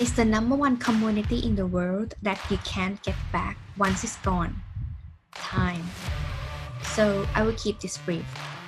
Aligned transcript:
is 0.00 0.14
the 0.14 0.24
number 0.24 0.56
one 0.56 0.76
community 0.76 1.40
in 1.44 1.54
the 1.54 1.66
world 1.66 2.14
that 2.22 2.40
you 2.50 2.56
can't 2.64 3.02
get 3.02 3.16
back 3.32 3.56
once 3.76 4.04
it's 4.04 4.16
gone 4.18 4.62
time. 5.34 5.84
So 6.94 7.26
I 7.34 7.42
will 7.42 7.54
keep 7.54 7.80
this 7.80 7.98
brief. 7.98 8.24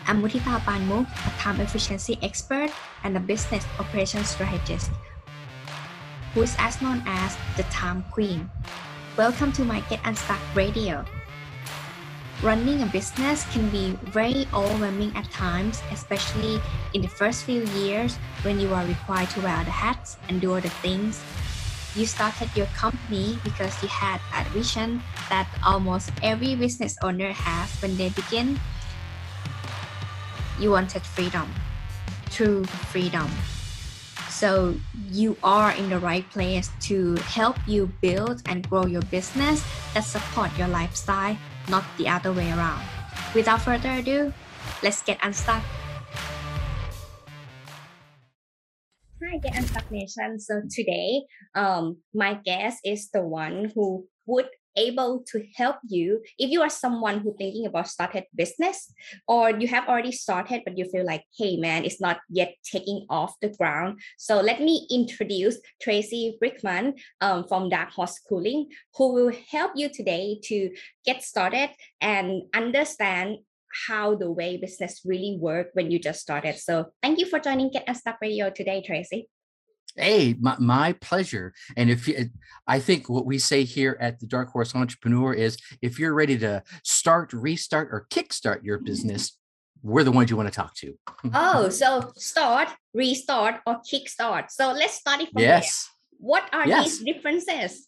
I'm 0.06 0.22
Mutita 0.22 0.60
Panmuk, 0.60 1.08
a 1.08 1.30
time 1.38 1.60
efficiency 1.60 2.18
expert 2.22 2.70
and 3.04 3.16
a 3.16 3.20
business 3.20 3.64
operations 3.78 4.28
strategist 4.28 4.90
who 6.34 6.42
is 6.42 6.54
as 6.58 6.82
known 6.82 7.02
as 7.06 7.36
the 7.56 7.62
time 7.64 8.04
queen. 8.10 8.50
Welcome 9.16 9.52
to 9.52 9.64
my 9.64 9.80
Get 9.88 10.00
Unstuck 10.04 10.40
Radio. 10.54 11.04
Running 12.44 12.82
a 12.82 12.86
business 12.92 13.48
can 13.50 13.70
be 13.70 13.96
very 14.12 14.44
overwhelming 14.52 15.16
at 15.16 15.24
times, 15.30 15.80
especially 15.90 16.60
in 16.92 17.00
the 17.00 17.08
first 17.08 17.44
few 17.44 17.64
years 17.72 18.18
when 18.44 18.60
you 18.60 18.68
are 18.74 18.84
required 18.84 19.30
to 19.30 19.40
wear 19.40 19.64
the 19.64 19.72
hats 19.72 20.18
and 20.28 20.42
do 20.42 20.52
other 20.52 20.68
things. 20.84 21.24
You 21.96 22.04
started 22.04 22.50
your 22.54 22.66
company 22.76 23.38
because 23.44 23.72
you 23.80 23.88
had 23.88 24.20
that 24.32 24.46
vision 24.52 25.00
that 25.30 25.48
almost 25.64 26.12
every 26.22 26.54
business 26.54 26.98
owner 27.02 27.32
has 27.32 27.80
when 27.80 27.96
they 27.96 28.10
begin. 28.10 28.60
You 30.60 30.70
wanted 30.70 31.00
freedom, 31.00 31.48
true 32.28 32.64
freedom. 32.92 33.30
So 34.28 34.74
you 35.08 35.38
are 35.42 35.72
in 35.72 35.88
the 35.88 35.98
right 35.98 36.28
place 36.28 36.68
to 36.92 37.14
help 37.24 37.56
you 37.66 37.88
build 38.02 38.42
and 38.44 38.68
grow 38.68 38.84
your 38.84 39.02
business 39.08 39.64
that 39.94 40.04
support 40.04 40.50
your 40.58 40.68
lifestyle, 40.68 41.38
not 41.68 41.84
the 41.98 42.08
other 42.08 42.32
way 42.32 42.50
around. 42.52 42.82
Without 43.34 43.62
further 43.62 43.90
ado, 43.90 44.32
let's 44.82 45.02
get 45.02 45.18
unstuck. 45.22 45.62
Hi, 49.24 49.38
Get 49.38 49.56
Unstuck 49.56 49.90
Nation. 49.90 50.38
So 50.38 50.62
today, 50.70 51.24
um, 51.54 51.98
my 52.12 52.34
guest 52.44 52.80
is 52.84 53.10
the 53.10 53.22
one 53.22 53.72
who 53.74 54.06
would 54.26 54.46
able 54.76 55.22
to 55.26 55.44
help 55.56 55.76
you 55.86 56.22
if 56.38 56.50
you 56.50 56.62
are 56.62 56.70
someone 56.70 57.20
who 57.20 57.34
thinking 57.36 57.66
about 57.66 57.88
started 57.88 58.24
business 58.34 58.92
or 59.28 59.50
you 59.50 59.68
have 59.68 59.88
already 59.88 60.12
started 60.12 60.62
but 60.64 60.76
you 60.76 60.84
feel 60.86 61.04
like 61.04 61.22
hey 61.36 61.56
man 61.56 61.84
it's 61.84 62.00
not 62.00 62.18
yet 62.28 62.54
taking 62.64 63.06
off 63.08 63.34
the 63.40 63.48
ground. 63.48 64.00
So 64.18 64.40
let 64.40 64.60
me 64.60 64.86
introduce 64.90 65.58
tracy 65.80 66.38
brinkman 66.42 66.98
um, 67.20 67.46
from 67.48 67.68
dark 67.68 67.90
horse 67.90 68.14
schooling 68.14 68.68
who 68.96 69.12
will 69.12 69.32
help 69.50 69.72
you 69.74 69.88
today 69.88 70.38
to 70.44 70.70
get 71.04 71.22
started 71.22 71.70
and 72.00 72.42
understand 72.54 73.38
how 73.88 74.14
the 74.14 74.30
way 74.30 74.56
business 74.56 75.02
really 75.04 75.36
work 75.40 75.70
when 75.72 75.90
you 75.90 75.98
just 75.98 76.20
started. 76.20 76.56
So 76.56 76.92
thank 77.02 77.18
you 77.18 77.26
for 77.26 77.40
joining 77.40 77.70
get 77.70 77.88
unstuck 77.88 78.18
radio 78.22 78.50
today 78.50 78.82
tracy 78.86 79.28
Hey, 79.96 80.34
my, 80.40 80.56
my, 80.58 80.92
pleasure. 80.94 81.54
And 81.76 81.88
if 81.88 82.08
you, 82.08 82.30
I 82.66 82.80
think 82.80 83.08
what 83.08 83.26
we 83.26 83.38
say 83.38 83.64
here 83.64 83.96
at 84.00 84.18
the 84.18 84.26
Dark 84.26 84.50
Horse 84.50 84.74
Entrepreneur 84.74 85.32
is 85.32 85.56
if 85.82 85.98
you're 85.98 86.14
ready 86.14 86.36
to 86.38 86.62
start, 86.82 87.32
restart, 87.32 87.88
or 87.92 88.06
kickstart 88.10 88.64
your 88.64 88.78
business, 88.78 89.38
we're 89.82 90.02
the 90.02 90.10
ones 90.10 90.30
you 90.30 90.36
want 90.36 90.48
to 90.48 90.54
talk 90.54 90.74
to. 90.76 90.98
oh, 91.32 91.68
so 91.80 92.12
start, 92.16 92.68
restart, 92.92 93.60
or 93.66 93.80
kickstart. 93.80 94.50
So 94.50 94.72
let's 94.72 94.94
start 94.94 95.20
it 95.20 95.30
from 95.30 95.42
yes. 95.42 95.84
there. 95.84 96.18
What 96.18 96.48
are 96.52 96.66
yes. 96.66 96.98
these 96.98 97.14
differences? 97.14 97.86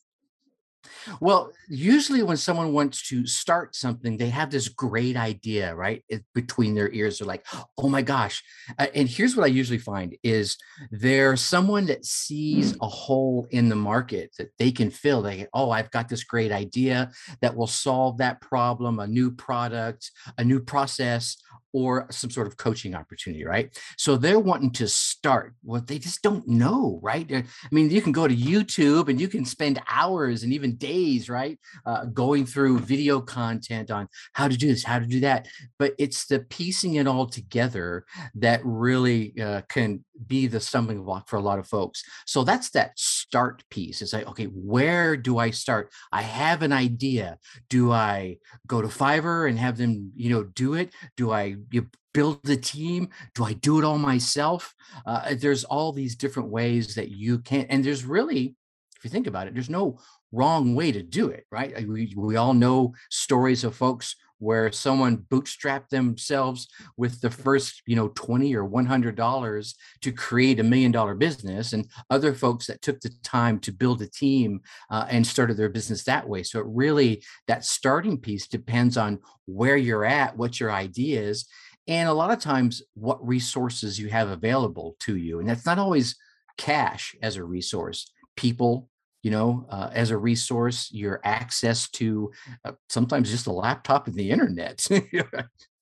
Well, 1.21 1.53
usually 1.69 2.23
when 2.23 2.37
someone 2.37 2.73
wants 2.73 3.09
to 3.09 3.27
start 3.27 3.75
something, 3.77 4.17
they 4.17 4.29
have 4.31 4.51
this 4.51 4.69
great 4.69 5.17
idea, 5.17 5.75
right? 5.75 6.05
It, 6.09 6.25
between 6.35 6.75
their 6.75 6.91
ears, 6.93 7.19
they're 7.19 7.29
like, 7.29 7.47
"Oh 7.79 7.89
my 7.89 8.03
gosh!" 8.03 8.43
Uh, 8.79 8.87
and 8.95 9.09
here's 9.09 9.37
what 9.37 9.45
I 9.45 9.49
usually 9.49 9.79
find: 9.79 10.17
is 10.23 10.57
there's 10.91 11.41
someone 11.41 11.87
that 11.87 12.05
sees 12.05 12.75
a 12.81 12.89
hole 12.89 13.47
in 13.51 13.69
the 13.69 13.77
market 13.77 14.35
that 14.39 14.51
they 14.59 14.73
can 14.73 14.91
fill. 14.91 15.23
They, 15.23 15.47
"Oh, 15.53 15.71
I've 15.71 15.91
got 15.91 16.09
this 16.09 16.25
great 16.25 16.53
idea 16.53 17.11
that 17.41 17.57
will 17.57 17.67
solve 17.67 18.19
that 18.19 18.41
problem, 18.41 18.99
a 18.99 19.07
new 19.07 19.31
product, 19.31 20.11
a 20.39 20.45
new 20.45 20.61
process, 20.61 21.37
or 21.77 22.07
some 22.11 22.31
sort 22.31 22.47
of 22.47 22.57
coaching 22.57 22.95
opportunity, 22.95 23.45
right? 23.45 23.69
So 23.99 24.17
they're 24.17 24.39
wanting 24.39 24.71
to 24.73 24.89
start 24.89 25.53
what 25.63 25.87
they 25.87 25.99
just 25.99 26.23
don't 26.23 26.49
know, 26.49 26.99
right? 27.03 27.31
I 27.31 27.45
mean, 27.71 27.91
you 27.91 28.01
can 28.01 28.13
go 28.13 28.27
to 28.27 28.35
YouTube 28.35 29.11
and 29.11 29.21
you 29.21 29.29
can 29.29 29.45
spend 29.45 29.83
hours 29.87 30.43
and 30.43 30.55
even 30.55 30.77
days, 30.77 31.29
right, 31.29 31.59
uh, 31.85 32.07
going 32.07 32.47
through 32.47 32.79
video 32.79 33.21
content 33.21 33.91
on 33.91 34.09
how 34.33 34.49
to 34.49 34.57
do 34.57 34.69
this, 34.69 34.85
how 34.85 34.99
to 34.99 35.05
do 35.05 35.21
that. 35.21 35.49
But 35.79 35.93
it's 35.99 36.25
the 36.25 36.41
piecing 36.41 36.95
it 36.95 37.07
all 37.07 37.27
together 37.27 38.07
that 38.37 38.63
really 38.65 39.39
uh, 39.39 39.61
can 39.69 40.03
be 40.27 40.47
the 40.47 40.61
stumbling 40.61 41.05
block 41.05 41.29
for 41.29 41.37
a 41.37 41.43
lot 41.43 41.59
of 41.59 41.69
folks. 41.69 42.03
So 42.25 42.43
that's 42.43 42.71
that 42.71 42.99
start 42.99 43.63
piece. 43.71 44.01
It's 44.01 44.15
like, 44.15 44.27
okay, 44.29 44.47
where 44.47 45.15
do 45.15 45.37
I 45.37 45.51
start? 45.51 45.93
I 46.11 46.23
have 46.23 46.63
an 46.63 46.73
idea. 46.73 47.37
Do 47.69 47.93
I 47.93 48.39
go 48.67 48.81
to 48.81 48.89
Fiverr 48.89 49.47
and 49.47 49.59
have 49.59 49.77
them, 49.77 50.13
you 50.17 50.31
know, 50.31 50.45
do 50.45 50.73
it? 50.73 50.95
Do 51.19 51.33
I 51.33 51.57
you 51.71 51.89
build 52.15 52.43
the 52.45 52.57
team? 52.57 53.09
Do 53.35 53.45
I 53.45 53.53
do 53.53 53.79
it 53.79 53.85
all 53.85 53.99
myself? 53.99 54.75
Uh, 55.05 55.35
there's 55.35 55.65
all 55.65 55.93
these 55.93 56.17
different 56.17 56.49
ways 56.49 56.95
that 56.95 57.11
you 57.11 57.39
can, 57.41 57.67
and 57.69 57.85
there's 57.85 58.05
really, 58.05 58.57
if 58.97 59.05
you 59.05 59.11
think 59.11 59.27
about 59.27 59.47
it, 59.47 59.55
there's 59.55 59.71
no 59.71 59.99
wrong 60.33 60.75
way 60.75 60.93
to 60.93 61.03
do 61.03 61.29
it, 61.29 61.45
right? 61.51 61.87
We, 61.87 62.13
we 62.17 62.37
all 62.37 62.55
know 62.55 62.95
stories 63.11 63.65
of 63.65 63.77
folks 63.77 64.17
where 64.39 64.71
someone 64.73 65.25
bootstrapped 65.31 65.89
themselves 65.89 66.69
with 66.97 67.21
the 67.21 67.31
first 67.31 67.83
you 67.87 67.97
know 67.97 68.09
20 68.15 68.55
or 68.55 68.65
100 68.65 69.15
dollars 69.15 69.75
to 70.03 70.13
create 70.13 70.61
a 70.61 70.65
million 70.65 70.93
dollar 70.93 71.15
business 71.15 71.73
and 71.73 71.89
other 72.11 72.35
folks 72.35 72.67
that 72.67 72.83
took 72.83 73.01
the 73.01 73.11
time 73.23 73.59
to 73.59 73.73
build 73.73 74.03
a 74.03 74.07
team 74.07 74.61
uh, 74.91 75.07
and 75.09 75.27
started 75.27 75.57
their 75.57 75.69
business 75.69 76.05
that 76.05 76.29
way. 76.29 76.43
So 76.43 76.61
it 76.61 76.67
really 76.69 77.23
that 77.49 77.65
starting 77.65 78.19
piece 78.19 78.47
depends 78.47 78.97
on 78.97 79.19
where 79.47 79.77
you're 79.77 80.05
at 80.05 80.37
what 80.37 80.61
your 80.61 80.73
idea 80.73 81.21
is 81.21 81.47
and 81.89 82.09
a 82.09 82.13
lot 82.13 82.33
of 82.33 82.41
times 82.41 82.83
what 82.95 83.25
resources 83.27 83.99
you 83.99 84.09
have 84.09 84.29
available 84.29 84.97
to 85.01 85.17
you 85.17 85.39
and 85.39 85.49
that's 85.49 85.67
not 85.67 85.79
always 85.79 86.17
cash 86.57 87.15
as 87.23 87.37
a 87.37 87.45
resource. 87.45 88.11
People 88.37 88.89
you 89.23 89.31
know, 89.31 89.67
uh, 89.71 89.91
as 89.93 90.11
a 90.11 90.19
resource, 90.19 90.91
your 90.93 91.21
access 91.25 91.89
to 91.91 92.31
uh, 92.65 92.73
sometimes 92.89 93.31
just 93.31 93.47
a 93.47 93.53
laptop 93.53 94.07
and 94.07 94.17
the 94.17 94.31
internet. 94.31 94.87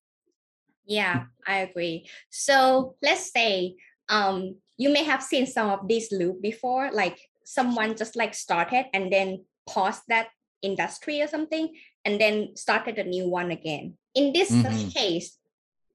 yeah, 0.86 1.24
I 1.46 1.56
agree. 1.58 2.08
So 2.30 2.96
let's 3.02 3.30
say 3.32 3.76
um, 4.08 4.56
you 4.76 4.90
may 4.90 5.04
have 5.04 5.22
seen 5.22 5.46
some 5.46 5.70
of 5.70 5.88
this 5.88 6.10
loop 6.10 6.40
before, 6.40 6.90
like 6.92 7.18
someone 7.44 7.96
just 7.96 8.16
like 8.16 8.34
started 8.34 8.86
and 8.94 9.12
then 9.12 9.44
paused 9.66 10.02
that 10.08 10.28
industry 10.62 11.20
or 11.20 11.26
something 11.26 11.74
and 12.04 12.20
then 12.20 12.56
started 12.56 12.98
a 12.98 13.04
new 13.04 13.28
one 13.28 13.50
again. 13.50 13.94
In 14.14 14.32
this 14.32 14.50
mm-hmm. 14.50 14.88
case, 14.88 15.38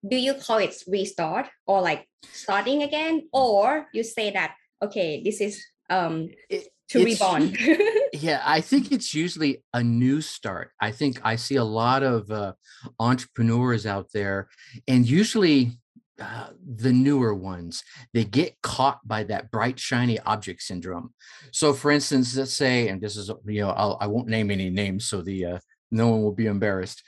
do 0.08 0.16
you 0.16 0.34
call 0.34 0.58
it 0.58 0.76
restart 0.88 1.48
or 1.68 1.82
like 1.82 2.08
starting 2.32 2.84
again 2.84 3.28
or 3.34 3.88
you 3.94 4.04
say 4.04 4.32
that 4.32 4.56
okay 4.82 5.22
this 5.24 5.42
is 5.42 5.62
um 5.90 6.30
it, 6.50 6.68
to 6.90 7.02
it's, 7.02 7.22
reborn. 7.22 7.56
yeah, 8.14 8.42
I 8.46 8.62
think 8.62 8.92
it's 8.92 9.14
usually 9.14 9.64
a 9.74 9.84
new 9.84 10.22
start. 10.22 10.72
I 10.80 10.92
think 10.92 11.20
I 11.24 11.36
see 11.36 11.56
a 11.56 11.64
lot 11.64 12.04
of 12.04 12.30
uh, 12.32 12.54
entrepreneurs 13.00 13.86
out 13.86 14.08
there, 14.14 14.50
and 14.88 15.08
usually 15.08 15.80
uh, 16.20 16.48
the 16.76 16.92
newer 16.92 17.34
ones 17.34 17.84
they 18.14 18.26
get 18.26 18.54
caught 18.62 19.00
by 19.08 19.24
that 19.24 19.50
bright 19.52 19.80
shiny 19.80 20.20
object 20.22 20.62
syndrome 20.62 21.14
so 21.52 21.72
for 21.72 21.92
instance 21.92 22.36
let's 22.36 22.54
say 22.54 22.90
and 22.90 23.00
this 23.00 23.16
is 23.16 23.32
you 23.46 23.62
know 23.62 23.70
I'll, 23.70 23.98
i 24.02 24.08
will 24.08 24.20
not 24.20 24.28
name 24.28 24.52
any 24.52 24.70
names 24.70 25.06
so 25.06 25.22
the 25.22 25.46
uh, 25.46 25.60
no 25.92 26.10
one 26.10 26.22
will 26.22 26.34
be 26.34 26.48
embarrassed 26.48 27.04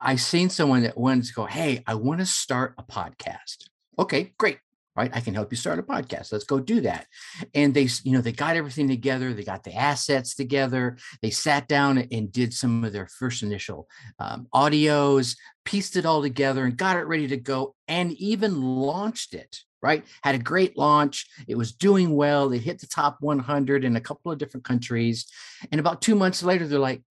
I've 0.00 0.22
seen 0.22 0.48
someone 0.48 0.82
that 0.84 0.96
wanted 0.96 1.26
to 1.26 1.34
go 1.34 1.44
hey 1.44 1.82
i 1.86 1.94
want 1.94 2.20
to 2.20 2.26
start 2.26 2.74
a 2.78 2.82
podcast 2.82 3.68
okay 3.98 4.32
great 4.38 4.58
right? 4.96 5.10
I 5.14 5.20
can 5.20 5.34
help 5.34 5.50
you 5.50 5.56
start 5.56 5.78
a 5.78 5.82
podcast. 5.82 6.32
Let's 6.32 6.44
go 6.44 6.60
do 6.60 6.80
that. 6.82 7.06
And 7.54 7.74
they 7.74 7.88
you 8.02 8.12
know 8.12 8.20
they 8.20 8.32
got 8.32 8.56
everything 8.56 8.88
together 8.88 9.32
they 9.32 9.44
got 9.44 9.64
the 9.64 9.74
assets 9.74 10.34
together 10.34 10.96
they 11.22 11.30
sat 11.30 11.68
down 11.68 11.98
and 11.98 12.32
did 12.32 12.54
some 12.54 12.84
of 12.84 12.92
their 12.92 13.06
first 13.06 13.42
initial 13.42 13.88
um, 14.18 14.46
audios 14.54 15.36
pieced 15.64 15.96
it 15.96 16.06
all 16.06 16.22
together 16.22 16.64
and 16.64 16.76
got 16.76 16.96
it 16.96 17.06
ready 17.06 17.28
to 17.28 17.36
go 17.36 17.74
and 17.88 18.12
even 18.12 18.60
launched 18.60 19.34
it 19.34 19.60
right? 19.82 20.06
Had 20.22 20.34
a 20.34 20.38
great 20.38 20.78
launch 20.78 21.26
it 21.46 21.56
was 21.56 21.72
doing 21.72 22.14
well 22.14 22.48
they 22.48 22.58
hit 22.58 22.80
the 22.80 22.86
top 22.86 23.18
100 23.20 23.84
in 23.84 23.96
a 23.96 24.00
couple 24.00 24.32
of 24.32 24.38
different 24.38 24.64
countries 24.64 25.26
and 25.70 25.78
about 25.78 26.00
two 26.00 26.14
months 26.14 26.42
later 26.42 26.66
they're 26.66 26.78
like 26.78 27.02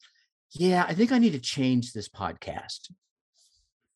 yeah 0.52 0.86
i 0.88 0.94
think 0.94 1.12
i 1.12 1.18
need 1.18 1.34
to 1.34 1.40
change 1.40 1.94
this 1.94 2.10
podcast. 2.10 2.92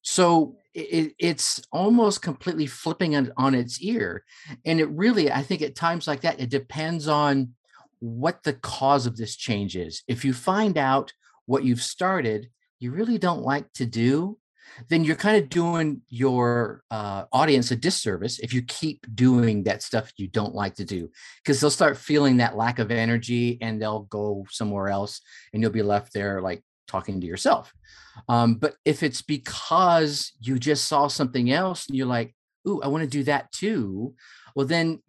So 0.01 0.55
it, 0.77 1.15
it's 1.17 1.61
almost 1.71 2.21
completely 2.21 2.67
flipping 2.67 3.15
on, 3.15 3.31
on 3.35 3.55
its 3.55 3.81
ear. 3.81 4.23
And 4.65 4.79
it 4.79 4.89
really, 4.89 5.31
I 5.31 5.41
think 5.41 5.61
at 5.61 5.75
times 5.75 6.07
like 6.07 6.21
that, 6.21 6.39
it 6.39 6.49
depends 6.49 7.07
on 7.07 7.53
what 7.99 8.43
the 8.43 8.53
cause 8.53 9.07
of 9.07 9.17
this 9.17 9.35
change 9.35 9.75
is. 9.75 10.03
If 10.07 10.23
you 10.23 10.33
find 10.33 10.77
out 10.77 11.13
what 11.47 11.63
you've 11.63 11.81
started, 11.81 12.49
you 12.79 12.91
really 12.91 13.17
don't 13.17 13.41
like 13.41 13.73
to 13.73 13.85
do, 13.87 14.37
then 14.89 15.03
you're 15.03 15.15
kind 15.15 15.41
of 15.41 15.49
doing 15.49 16.01
your 16.09 16.83
uh, 16.91 17.23
audience 17.31 17.71
a 17.71 17.75
disservice 17.75 18.37
if 18.39 18.53
you 18.53 18.61
keep 18.61 19.05
doing 19.15 19.63
that 19.63 19.81
stuff 19.81 20.11
you 20.17 20.27
don't 20.27 20.53
like 20.53 20.75
to 20.75 20.85
do 20.85 21.09
because 21.41 21.59
they'll 21.59 21.69
start 21.69 21.97
feeling 21.97 22.37
that 22.37 22.57
lack 22.57 22.77
of 22.77 22.91
energy 22.91 23.57
and 23.61 23.81
they'll 23.81 24.01
go 24.01 24.45
somewhere 24.49 24.89
else 24.89 25.21
and 25.53 25.63
you'll 25.63 25.71
be 25.71 25.81
left 25.81 26.13
there 26.13 26.41
like 26.41 26.61
talking 26.87 27.21
to 27.21 27.27
yourself. 27.27 27.73
Um, 28.29 28.55
but 28.55 28.75
if 28.85 29.03
it's 29.03 29.21
because 29.21 30.31
you 30.39 30.57
just 30.57 30.87
saw 30.87 31.07
something 31.07 31.51
else 31.51 31.87
and 31.87 31.97
you're 31.97 32.07
like 32.07 32.33
ooh 32.67 32.81
i 32.81 32.87
want 32.87 33.03
to 33.03 33.09
do 33.09 33.23
that 33.23 33.49
too 33.51 34.13
well 34.55 34.65
then 34.65 35.01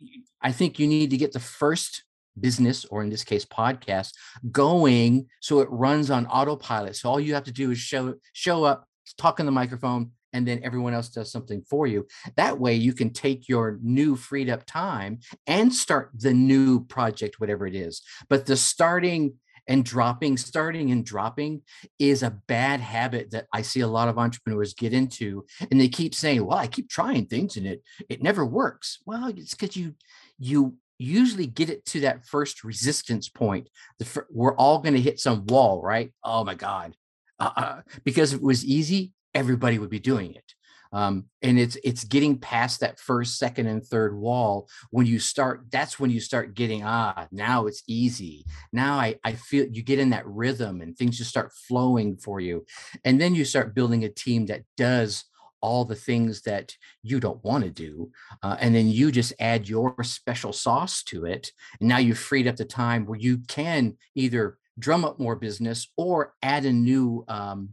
i 0.42 0.52
think 0.52 0.78
you 0.78 0.86
need 0.86 1.10
to 1.10 1.16
get 1.16 1.32
the 1.32 1.40
first 1.40 2.04
business 2.40 2.84
or 2.86 3.02
in 3.02 3.10
this 3.10 3.24
case 3.24 3.44
podcast 3.44 4.12
going 4.50 5.26
so 5.40 5.60
it 5.60 5.68
runs 5.70 6.10
on 6.10 6.26
autopilot. 6.26 6.96
So 6.96 7.10
all 7.10 7.20
you 7.20 7.34
have 7.34 7.44
to 7.44 7.52
do 7.52 7.70
is 7.70 7.78
show 7.78 8.14
show 8.32 8.64
up 8.64 8.86
talk 9.16 9.40
in 9.40 9.46
the 9.46 9.52
microphone 9.52 10.12
and 10.34 10.46
then 10.46 10.60
everyone 10.62 10.92
else 10.92 11.08
does 11.08 11.32
something 11.32 11.62
for 11.62 11.86
you. 11.86 12.06
That 12.36 12.60
way 12.60 12.74
you 12.74 12.92
can 12.92 13.10
take 13.10 13.48
your 13.48 13.78
new 13.82 14.14
freed 14.14 14.50
up 14.50 14.66
time 14.66 15.20
and 15.46 15.72
start 15.72 16.10
the 16.14 16.34
new 16.34 16.84
project 16.84 17.40
whatever 17.40 17.66
it 17.66 17.74
is. 17.74 18.02
But 18.28 18.44
the 18.44 18.56
starting 18.56 19.34
and 19.68 19.84
dropping 19.84 20.36
starting 20.36 20.90
and 20.90 21.04
dropping 21.04 21.62
is 21.98 22.22
a 22.22 22.38
bad 22.48 22.80
habit 22.80 23.30
that 23.30 23.46
i 23.52 23.62
see 23.62 23.80
a 23.80 23.86
lot 23.86 24.08
of 24.08 24.18
entrepreneurs 24.18 24.74
get 24.74 24.92
into 24.92 25.44
and 25.70 25.80
they 25.80 25.88
keep 25.88 26.14
saying 26.14 26.44
well 26.44 26.58
i 26.58 26.66
keep 26.66 26.88
trying 26.88 27.26
things 27.26 27.56
and 27.56 27.66
it 27.66 27.82
it 28.08 28.22
never 28.22 28.44
works. 28.44 28.98
Well 29.04 29.28
it's 29.28 29.54
because 29.54 29.76
you 29.76 29.94
you 30.38 30.74
usually 30.98 31.46
get 31.46 31.70
it 31.70 31.84
to 31.86 32.00
that 32.00 32.26
first 32.26 32.64
resistance 32.64 33.28
point 33.28 33.68
the, 33.98 34.24
we're 34.30 34.56
all 34.56 34.80
going 34.80 34.94
to 34.94 35.00
hit 35.00 35.20
some 35.20 35.46
wall 35.46 35.80
right? 35.82 36.12
Oh 36.24 36.44
my 36.44 36.54
god. 36.54 36.94
Uh, 37.40 37.50
uh, 37.56 37.80
because 38.04 38.32
it 38.32 38.42
was 38.42 38.64
easy, 38.64 39.12
everybody 39.32 39.78
would 39.78 39.90
be 39.90 40.00
doing 40.00 40.34
it. 40.34 40.54
Um, 40.92 41.26
and 41.42 41.58
it's 41.58 41.76
it's 41.84 42.04
getting 42.04 42.38
past 42.38 42.80
that 42.80 42.98
first, 42.98 43.38
second, 43.38 43.66
and 43.66 43.84
third 43.84 44.16
wall 44.16 44.68
when 44.90 45.06
you 45.06 45.18
start. 45.18 45.66
That's 45.70 46.00
when 46.00 46.10
you 46.10 46.20
start 46.20 46.54
getting 46.54 46.82
ah 46.84 47.26
now 47.30 47.66
it's 47.66 47.82
easy. 47.86 48.44
Now 48.72 48.94
I 48.98 49.16
I 49.24 49.32
feel 49.32 49.66
you 49.66 49.82
get 49.82 49.98
in 49.98 50.10
that 50.10 50.26
rhythm 50.26 50.80
and 50.80 50.96
things 50.96 51.18
just 51.18 51.30
start 51.30 51.52
flowing 51.52 52.16
for 52.16 52.40
you, 52.40 52.64
and 53.04 53.20
then 53.20 53.34
you 53.34 53.44
start 53.44 53.74
building 53.74 54.04
a 54.04 54.08
team 54.08 54.46
that 54.46 54.62
does 54.76 55.24
all 55.60 55.84
the 55.84 55.94
things 55.96 56.42
that 56.42 56.76
you 57.02 57.18
don't 57.18 57.42
want 57.42 57.64
to 57.64 57.70
do 57.70 58.08
uh, 58.44 58.56
and 58.60 58.72
then 58.72 58.86
you 58.86 59.10
just 59.10 59.32
add 59.40 59.68
your 59.68 59.92
special 60.04 60.52
sauce 60.52 61.02
to 61.02 61.24
it 61.24 61.50
and 61.80 61.88
now 61.88 61.98
you've 61.98 62.16
freed 62.16 62.46
up 62.46 62.54
the 62.54 62.64
time 62.64 63.04
where 63.04 63.18
you 63.18 63.38
can 63.48 63.96
either 64.14 64.56
drum 64.78 65.04
up 65.04 65.18
more 65.18 65.34
business 65.34 65.88
or 65.96 66.34
add 66.42 66.64
a 66.64 66.72
new 66.72 67.24
um, 67.26 67.70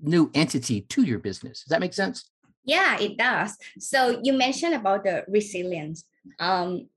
new 0.00 0.30
entity 0.34 0.82
to 0.82 1.02
your 1.02 1.18
business. 1.18 1.62
Does 1.62 1.70
that 1.70 1.80
make 1.80 1.94
sense? 1.94 2.30
Yeah, 2.64 2.98
it 3.00 3.16
does. 3.16 3.56
So 3.78 4.20
you 4.22 4.32
mentioned 4.32 4.74
about 4.74 5.04
the 5.04 5.24
resilience 5.28 6.04
um, 6.38 6.88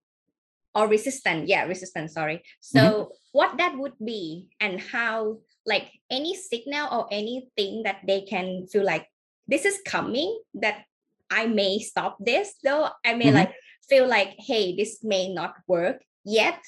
or 0.76 0.88
resistance. 0.88 1.50
Yeah, 1.50 1.64
resistance. 1.66 2.14
Sorry. 2.14 2.44
So 2.60 2.80
mm-hmm. 2.80 3.12
what 3.32 3.58
that 3.58 3.78
would 3.78 3.98
be 4.04 4.50
and 4.60 4.80
how 4.80 5.40
like 5.66 5.92
any 6.10 6.36
signal 6.36 6.88
or 6.92 7.08
anything 7.12 7.84
that 7.84 8.02
they 8.06 8.22
can 8.22 8.68
feel 8.68 8.84
like 8.84 9.08
this 9.48 9.66
is 9.66 9.80
coming 9.86 10.40
that 10.56 10.86
I 11.30 11.48
may 11.48 11.80
stop 11.80 12.18
this 12.20 12.56
though 12.64 12.90
I 13.06 13.14
may 13.14 13.26
mm-hmm. 13.26 13.36
like 13.36 13.54
feel 13.88 14.08
like 14.08 14.34
hey 14.40 14.76
this 14.76 15.04
may 15.04 15.32
not 15.32 15.54
work 15.68 16.02
yet 16.26 16.60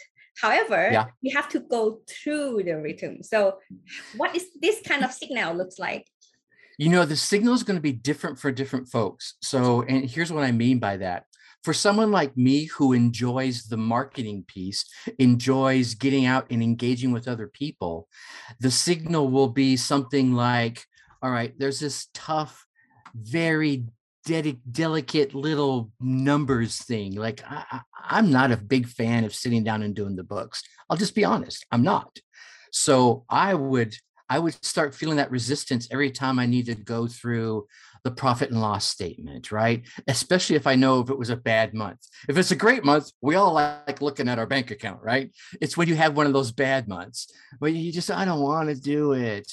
However, 0.41 0.89
yeah. 0.91 1.05
you 1.21 1.35
have 1.35 1.49
to 1.49 1.59
go 1.59 2.01
through 2.07 2.63
the 2.63 2.77
rhythm. 2.81 3.21
So, 3.21 3.59
what 4.17 4.35
is 4.35 4.47
this 4.59 4.81
kind 4.81 5.03
of 5.03 5.11
signal 5.11 5.55
looks 5.55 5.77
like? 5.77 6.07
You 6.77 6.89
know, 6.89 7.05
the 7.05 7.15
signal 7.15 7.53
is 7.53 7.63
going 7.63 7.77
to 7.77 7.81
be 7.81 7.91
different 7.91 8.39
for 8.39 8.51
different 8.51 8.89
folks. 8.89 9.35
So, 9.41 9.83
and 9.83 10.09
here's 10.09 10.31
what 10.31 10.43
I 10.43 10.51
mean 10.51 10.79
by 10.79 10.97
that. 10.97 11.25
For 11.63 11.73
someone 11.73 12.11
like 12.11 12.35
me 12.35 12.65
who 12.65 12.91
enjoys 12.91 13.63
the 13.63 13.77
marketing 13.77 14.43
piece, 14.47 14.85
enjoys 15.17 15.93
getting 15.93 16.25
out 16.25 16.47
and 16.49 16.61
engaging 16.61 17.11
with 17.13 17.27
other 17.27 17.47
people, 17.47 18.09
the 18.59 18.71
signal 18.71 19.29
will 19.29 19.47
be 19.47 19.77
something 19.77 20.33
like, 20.33 20.83
all 21.21 21.31
right, 21.31 21.57
there's 21.57 21.79
this 21.79 22.07
tough, 22.13 22.65
very 23.15 23.85
de- 24.25 24.59
delicate 24.69 25.33
little 25.33 25.91
numbers 26.01 26.77
thing. 26.77 27.15
Like 27.15 27.41
I, 27.49 27.79
I'm 27.97 28.29
not 28.29 28.51
a 28.51 28.57
big 28.57 28.87
fan 28.87 29.23
of 29.23 29.33
sitting 29.33 29.63
down 29.63 29.83
and 29.83 29.95
doing 29.95 30.17
the 30.17 30.23
books. 30.23 30.63
I'll 30.89 30.97
just 30.97 31.15
be 31.15 31.23
honest. 31.23 31.65
I'm 31.71 31.83
not. 31.83 32.19
So 32.71 33.23
I 33.29 33.53
would 33.53 33.95
I 34.29 34.39
would 34.39 34.63
start 34.63 34.95
feeling 34.95 35.17
that 35.17 35.31
resistance 35.31 35.87
every 35.91 36.11
time 36.11 36.39
I 36.39 36.45
need 36.45 36.65
to 36.67 36.75
go 36.75 37.07
through 37.07 37.67
the 38.03 38.11
profit 38.11 38.49
and 38.49 38.61
loss 38.61 38.85
statement, 38.85 39.51
right? 39.51 39.83
Especially 40.07 40.55
if 40.55 40.67
I 40.67 40.75
know 40.75 40.99
if 40.99 41.09
it 41.09 41.17
was 41.17 41.29
a 41.29 41.37
bad 41.37 41.73
month. 41.73 41.99
If 42.27 42.37
it's 42.37 42.51
a 42.51 42.55
great 42.55 42.83
month, 42.83 43.11
we 43.21 43.35
all 43.35 43.53
like 43.53 44.01
looking 44.01 44.27
at 44.27 44.39
our 44.39 44.47
bank 44.47 44.71
account, 44.71 45.01
right? 45.01 45.31
It's 45.61 45.77
when 45.77 45.87
you 45.87 45.95
have 45.95 46.17
one 46.17 46.27
of 46.27 46.33
those 46.33 46.51
bad 46.51 46.87
months 46.87 47.31
where 47.59 47.71
you 47.71 47.91
just, 47.91 48.11
I 48.11 48.25
don't 48.25 48.41
want 48.41 48.69
to 48.69 48.75
do 48.75 49.13
it. 49.13 49.49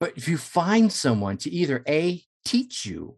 But 0.00 0.14
if 0.16 0.28
you 0.28 0.36
find 0.36 0.92
someone 0.92 1.38
to 1.38 1.50
either 1.50 1.82
A, 1.88 2.22
teach 2.44 2.86
you 2.86 3.16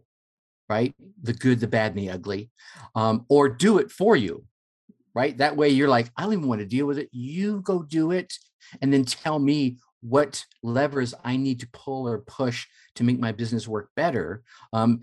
right? 0.70 0.94
The 1.22 1.32
good, 1.32 1.58
the 1.58 1.66
bad, 1.66 1.96
and 1.96 1.98
the 1.98 2.10
ugly, 2.10 2.48
um, 2.94 3.26
or 3.28 3.48
do 3.48 3.78
it 3.78 3.90
for 3.90 4.14
you, 4.14 4.44
right? 5.14 5.36
That 5.36 5.56
way 5.56 5.68
you're 5.68 5.88
like, 5.88 6.10
I 6.16 6.22
don't 6.22 6.32
even 6.32 6.48
want 6.48 6.60
to 6.60 6.66
deal 6.66 6.86
with 6.86 6.98
it. 6.98 7.08
You 7.10 7.60
go 7.60 7.82
do 7.82 8.12
it 8.12 8.32
and 8.80 8.92
then 8.92 9.04
tell 9.04 9.40
me 9.40 9.78
what 10.00 10.44
levers 10.62 11.14
I 11.24 11.36
need 11.36 11.60
to 11.60 11.68
pull 11.72 12.08
or 12.08 12.18
push 12.18 12.66
to 12.96 13.04
make 13.04 13.18
my 13.18 13.32
business 13.32 13.68
work 13.68 13.90
better. 13.96 14.42
Um, 14.72 15.00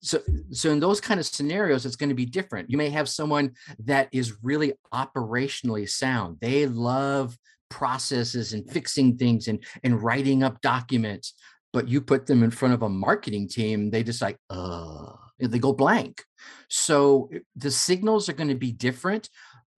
so, 0.00 0.20
so 0.50 0.70
in 0.70 0.80
those 0.80 1.00
kind 1.00 1.20
of 1.20 1.26
scenarios, 1.26 1.86
it's 1.86 1.96
going 1.96 2.08
to 2.08 2.14
be 2.14 2.26
different. 2.26 2.70
You 2.70 2.76
may 2.76 2.90
have 2.90 3.08
someone 3.08 3.52
that 3.80 4.08
is 4.12 4.42
really 4.42 4.72
operationally 4.92 5.88
sound. 5.88 6.38
They 6.40 6.66
love 6.66 7.36
processes 7.68 8.52
and 8.52 8.68
fixing 8.70 9.16
things 9.16 9.48
and 9.48 9.64
and 9.82 10.00
writing 10.00 10.44
up 10.44 10.60
documents 10.60 11.34
but 11.76 11.88
you 11.88 12.00
put 12.00 12.24
them 12.24 12.42
in 12.42 12.50
front 12.50 12.72
of 12.72 12.82
a 12.82 12.88
marketing 12.88 13.46
team, 13.46 13.90
they 13.90 14.02
just 14.02 14.22
like, 14.22 14.38
uh, 14.48 15.12
they 15.38 15.58
go 15.58 15.74
blank. 15.74 16.22
So 16.70 17.28
eh, 17.34 17.40
the 17.54 17.70
signals 17.70 18.30
are 18.30 18.32
going 18.32 18.48
to 18.48 18.54
be 18.54 18.72
different. 18.72 19.28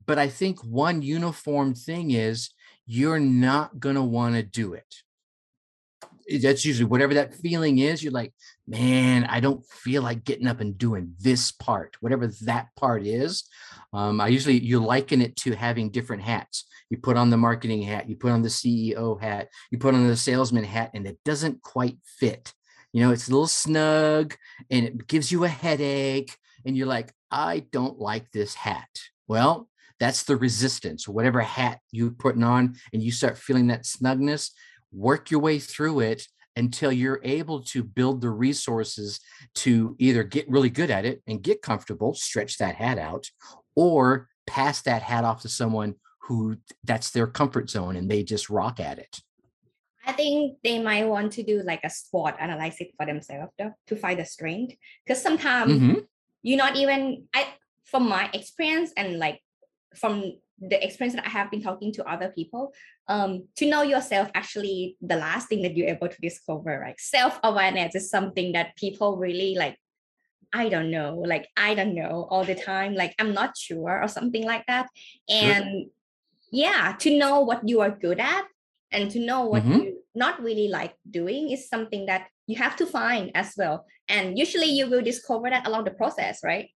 But 0.07 0.17
I 0.17 0.29
think 0.29 0.63
one 0.65 1.03
uniform 1.03 1.75
thing 1.75 2.13
is 2.13 2.51
you're 2.89 3.21
not 3.21 3.79
going 3.79 3.95
to 3.95 4.03
want 4.03 4.35
to 4.35 4.43
do 4.43 4.73
it. 4.73 4.95
That's 6.43 6.65
usually 6.65 6.87
whatever 6.87 7.15
that 7.15 7.35
feeling 7.35 7.79
is. 7.79 8.03
You're 8.03 8.13
like, 8.13 8.35
man, 8.67 9.25
I 9.25 9.41
don't 9.41 9.65
feel 9.65 10.03
like 10.03 10.25
getting 10.25 10.47
up 10.47 10.61
and 10.61 10.77
doing 10.77 11.15
this 11.21 11.53
part, 11.53 11.97
whatever 12.01 12.27
that 12.43 12.69
part 12.77 13.07
is. 13.07 13.45
Um, 13.93 14.21
I 14.21 14.29
usually 14.29 14.59
you 14.59 14.81
liken 14.81 15.23
it 15.23 15.37
to 15.37 15.53
having 15.55 15.91
different 15.91 16.23
hats 16.23 16.65
you 16.91 16.97
put 16.97 17.17
on 17.17 17.31
the 17.31 17.37
marketing 17.37 17.83
hat, 17.83 18.09
you 18.09 18.17
put 18.17 18.33
on 18.33 18.43
the 18.43 18.49
CEO 18.49 19.21
hat, 19.21 19.49
you 19.71 19.79
put 19.79 19.95
on 19.95 20.07
the 20.07 20.17
salesman 20.17 20.65
hat, 20.65 20.91
and 20.95 21.07
it 21.07 21.19
doesn't 21.25 21.63
quite 21.63 21.99
fit. 22.03 22.55
You 22.93 23.03
know, 23.03 23.13
it's 23.13 23.29
a 23.29 23.31
little 23.31 23.47
snug 23.47 24.35
and 24.71 24.87
it 24.87 25.07
gives 25.07 25.31
you 25.31 25.45
a 25.45 25.49
headache, 25.49 26.35
and 26.65 26.77
you're 26.77 26.87
like, 26.87 27.13
I 27.31 27.67
don't 27.71 27.99
like 27.99 28.31
this 28.33 28.55
hat. 28.55 28.89
Well, 29.27 29.69
that's 30.01 30.23
the 30.25 30.37
resistance, 30.37 31.09
whatever 31.09 31.41
hat 31.41 31.81
you're 31.91 32.11
putting 32.11 32.45
on, 32.45 32.77
and 32.93 33.03
you 33.03 33.11
start 33.11 33.39
feeling 33.39 33.69
that 33.69 33.85
snugness, 33.85 34.51
work 34.93 35.31
your 35.31 35.41
way 35.41 35.59
through 35.59 36.01
it 36.01 36.27
until 36.57 36.91
you're 36.91 37.21
able 37.23 37.63
to 37.63 37.85
build 37.85 38.21
the 38.21 38.31
resources 38.31 39.21
to 39.55 39.95
either 39.99 40.25
get 40.25 40.49
really 40.51 40.71
good 40.71 40.91
at 40.91 41.05
it 41.05 41.23
and 41.27 41.43
get 41.43 41.63
comfortable, 41.63 42.15
stretch 42.15 42.59
that 42.59 42.75
hat 42.75 42.99
out, 42.99 43.31
or 43.77 44.29
pass 44.47 44.83
that 44.83 45.03
hat 45.03 45.25
off 45.25 45.43
to 45.43 45.49
someone 45.49 45.95
who 46.23 46.57
that's 46.85 47.11
their 47.11 47.27
comfort 47.27 47.71
zone 47.71 47.97
and 47.97 48.11
they 48.11 48.23
just 48.23 48.51
rock 48.51 48.81
at 48.81 48.99
it. 48.99 49.21
I 50.05 50.13
think 50.13 50.59
they 50.65 50.79
might 50.79 51.07
want 51.07 51.33
to 51.35 51.43
do 51.43 51.63
like 51.63 51.81
a 51.85 51.91
SWOT 51.91 52.37
analysis 52.41 52.89
for 52.97 53.07
themselves 53.07 53.53
though, 53.59 53.73
to 53.87 53.97
find 53.97 54.19
the 54.19 54.25
strength. 54.25 54.75
Because 55.05 55.23
sometimes 55.23 55.73
mm-hmm. 55.73 55.99
you're 56.43 56.59
not 56.59 56.77
even 56.77 57.27
I 57.35 57.47
from 57.85 58.09
my 58.09 58.29
experience 58.33 58.93
and 58.97 59.19
like 59.19 59.41
from 59.95 60.33
the 60.61 60.85
experience 60.85 61.15
that 61.15 61.27
I 61.27 61.31
have 61.31 61.51
been 61.51 61.63
talking 61.63 61.93
to 61.95 62.05
other 62.09 62.31
people, 62.31 62.73
um, 63.07 63.47
to 63.57 63.67
know 63.67 63.83
yourself 63.83 64.31
actually 64.35 64.97
the 65.01 65.17
last 65.17 65.49
thing 65.49 65.63
that 65.63 65.77
you're 65.77 65.89
able 65.89 66.09
to 66.09 66.21
discover, 66.21 66.79
right? 66.81 66.99
Self-awareness 66.99 67.95
is 67.95 68.11
something 68.11 68.53
that 68.53 68.77
people 68.77 69.17
really 69.17 69.55
like 69.55 69.77
I 70.51 70.71
don't 70.71 70.91
know, 70.91 71.23
like 71.27 71.47
I 71.59 71.75
don't 71.75 71.95
know 71.95 72.27
all 72.31 72.43
the 72.43 72.55
time, 72.55 72.95
like 72.95 73.15
I'm 73.19 73.35
not 73.35 73.55
sure 73.55 74.03
or 74.03 74.09
something 74.09 74.47
like 74.47 74.65
that. 74.67 74.89
And 75.29 75.91
yeah 76.51 76.95
to 76.99 77.17
know 77.17 77.41
what 77.41 77.67
you 77.69 77.81
are 77.81 77.91
good 77.91 78.21
at 78.21 78.45
and 78.91 79.11
to 79.11 79.21
know 79.21 79.47
what 79.47 79.63
mm-hmm. 79.63 79.81
you 79.81 79.99
not 80.15 80.43
really 80.43 80.69
like 80.69 80.95
doing 81.11 81.51
is 81.51 81.69
something 81.69 82.07
that 82.07 82.27
you 82.47 82.57
have 82.57 82.77
to 82.77 82.87
find 82.87 83.31
as 83.35 83.55
well 83.57 83.85
and 84.09 84.39
usually 84.39 84.67
you 84.67 84.89
will 84.89 85.03
discover 85.03 85.51
that 85.51 85.67
along 85.67 85.85
the 85.85 85.91
process 85.91 86.41
right 86.43 86.71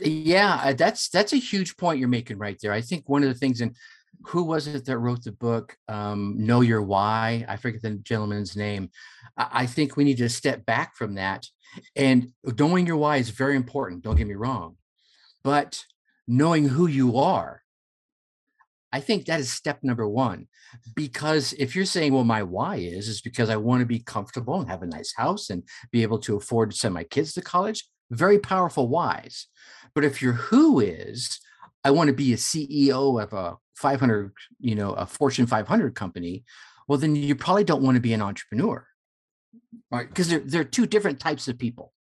yeah 0.00 0.72
that's 0.72 1.08
that's 1.08 1.32
a 1.32 1.36
huge 1.36 1.76
point 1.76 1.98
you're 1.98 2.08
making 2.08 2.38
right 2.38 2.58
there. 2.62 2.72
I 2.72 2.80
think 2.80 3.08
one 3.08 3.22
of 3.22 3.28
the 3.28 3.38
things 3.38 3.60
and 3.60 3.76
who 4.26 4.44
was 4.44 4.68
it 4.68 4.84
that 4.84 4.98
wrote 4.98 5.24
the 5.24 5.32
book 5.32 5.76
um, 5.88 6.36
know 6.38 6.60
your 6.60 6.82
why? 6.82 7.44
I 7.48 7.56
forget 7.56 7.82
the 7.82 7.90
gentleman's 7.90 8.56
name. 8.56 8.90
I 9.36 9.66
think 9.66 9.96
we 9.96 10.04
need 10.04 10.18
to 10.18 10.28
step 10.28 10.64
back 10.64 10.96
from 10.96 11.14
that 11.14 11.46
and 11.96 12.32
knowing 12.58 12.86
your 12.86 12.96
why 12.96 13.16
is 13.16 13.30
very 13.30 13.56
important 13.56 14.02
don't 14.02 14.16
get 14.16 14.26
me 14.26 14.34
wrong 14.34 14.76
but 15.42 15.84
knowing 16.26 16.68
who 16.68 16.86
you 16.86 17.16
are 17.16 17.62
i 18.92 19.00
think 19.00 19.26
that 19.26 19.40
is 19.40 19.50
step 19.50 19.78
number 19.82 20.08
one 20.08 20.46
because 20.94 21.52
if 21.54 21.74
you're 21.74 21.84
saying 21.84 22.12
well 22.12 22.24
my 22.24 22.42
why 22.42 22.76
is 22.76 23.08
is 23.08 23.20
because 23.20 23.48
i 23.50 23.56
want 23.56 23.80
to 23.80 23.86
be 23.86 24.00
comfortable 24.00 24.60
and 24.60 24.68
have 24.68 24.82
a 24.82 24.86
nice 24.86 25.12
house 25.16 25.50
and 25.50 25.62
be 25.90 26.02
able 26.02 26.18
to 26.18 26.36
afford 26.36 26.70
to 26.70 26.76
send 26.76 26.94
my 26.94 27.04
kids 27.04 27.32
to 27.32 27.40
college 27.40 27.88
very 28.10 28.38
powerful 28.38 28.88
whys 28.88 29.46
but 29.94 30.04
if 30.04 30.22
your 30.22 30.32
who 30.34 30.80
is 30.80 31.40
I 31.84 31.90
want 31.90 32.08
to 32.08 32.14
be 32.14 32.32
a 32.32 32.36
CEO 32.36 33.20
of 33.20 33.32
a 33.32 33.56
500, 33.74 34.32
you 34.60 34.74
know, 34.74 34.92
a 34.92 35.06
Fortune 35.06 35.46
500 35.46 35.94
company, 35.94 36.44
well, 36.86 36.98
then 36.98 37.16
you 37.16 37.34
probably 37.34 37.64
don't 37.64 37.82
want 37.82 37.96
to 37.96 38.00
be 38.00 38.12
an 38.12 38.22
entrepreneur, 38.22 38.86
right? 39.90 40.08
Because 40.08 40.28
there, 40.28 40.40
there 40.40 40.60
are 40.60 40.64
two 40.64 40.86
different 40.86 41.20
types 41.20 41.48
of 41.48 41.58
people. 41.58 41.92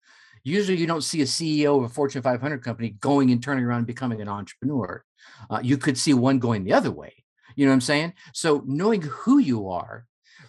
Usually, 0.42 0.78
you 0.78 0.86
don't 0.86 1.04
see 1.04 1.20
a 1.20 1.26
CEO 1.26 1.78
of 1.78 1.84
a 1.84 1.88
Fortune 1.88 2.22
500 2.22 2.62
company 2.62 2.90
going 3.00 3.30
and 3.30 3.42
turning 3.42 3.64
around 3.64 3.78
and 3.78 3.86
becoming 3.86 4.20
an 4.20 4.28
entrepreneur. 4.28 5.04
Uh, 5.50 5.60
you 5.62 5.76
could 5.76 5.98
see 5.98 6.14
one 6.14 6.38
going 6.38 6.64
the 6.64 6.72
other 6.72 6.90
way. 6.90 7.24
You 7.56 7.66
know 7.66 7.70
what 7.70 7.74
I'm 7.74 7.80
saying? 7.82 8.14
So, 8.32 8.62
knowing 8.66 9.02
who 9.02 9.38
you 9.38 9.68
are 9.68 10.06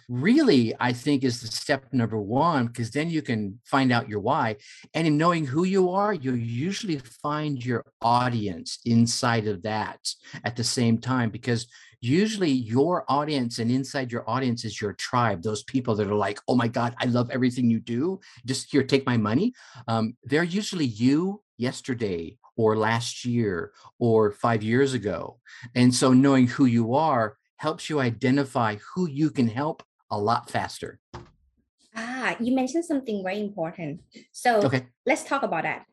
really 0.08 0.74
i 0.80 0.92
think 0.92 1.24
is 1.24 1.40
the 1.40 1.46
step 1.46 1.84
number 1.92 2.20
one 2.20 2.66
because 2.66 2.90
then 2.90 3.10
you 3.10 3.22
can 3.22 3.58
find 3.64 3.92
out 3.92 4.08
your 4.08 4.20
why 4.20 4.56
and 4.94 5.06
in 5.06 5.16
knowing 5.16 5.44
who 5.44 5.64
you 5.64 5.90
are 5.90 6.14
you 6.14 6.34
usually 6.34 6.98
find 6.98 7.64
your 7.64 7.84
audience 8.00 8.78
inside 8.84 9.46
of 9.46 9.62
that 9.62 9.98
at 10.44 10.56
the 10.56 10.64
same 10.64 10.98
time 10.98 11.30
because 11.30 11.66
usually 12.00 12.50
your 12.50 13.04
audience 13.08 13.60
and 13.60 13.70
inside 13.70 14.10
your 14.10 14.28
audience 14.28 14.64
is 14.64 14.80
your 14.80 14.92
tribe 14.94 15.40
those 15.40 15.62
people 15.62 15.94
that 15.94 16.08
are 16.08 16.14
like 16.14 16.40
oh 16.48 16.56
my 16.56 16.68
god 16.68 16.94
i 16.98 17.06
love 17.06 17.30
everything 17.30 17.70
you 17.70 17.78
do 17.78 18.18
just 18.44 18.70
here 18.70 18.82
take 18.82 19.06
my 19.06 19.16
money. 19.16 19.52
Um, 19.88 20.16
they're 20.24 20.42
usually 20.42 20.84
you 20.84 21.42
yesterday 21.58 22.36
or 22.56 22.76
last 22.76 23.24
year 23.24 23.72
or 23.98 24.32
five 24.32 24.62
years 24.62 24.94
ago 24.94 25.38
and 25.74 25.94
so 25.94 26.12
knowing 26.12 26.46
who 26.46 26.66
you 26.66 26.94
are 26.94 27.36
helps 27.62 27.88
you 27.88 28.02
identify 28.02 28.74
who 28.90 29.08
you 29.08 29.30
can 29.30 29.46
help 29.46 29.86
a 30.10 30.18
lot 30.18 30.50
faster. 30.50 30.98
Ah, 31.94 32.34
you 32.42 32.50
mentioned 32.54 32.84
something 32.84 33.22
very 33.22 33.38
important. 33.38 34.02
So 34.32 34.66
okay. 34.66 34.90
let's 35.06 35.22
talk 35.22 35.46
about 35.46 35.62
that. 35.62 35.86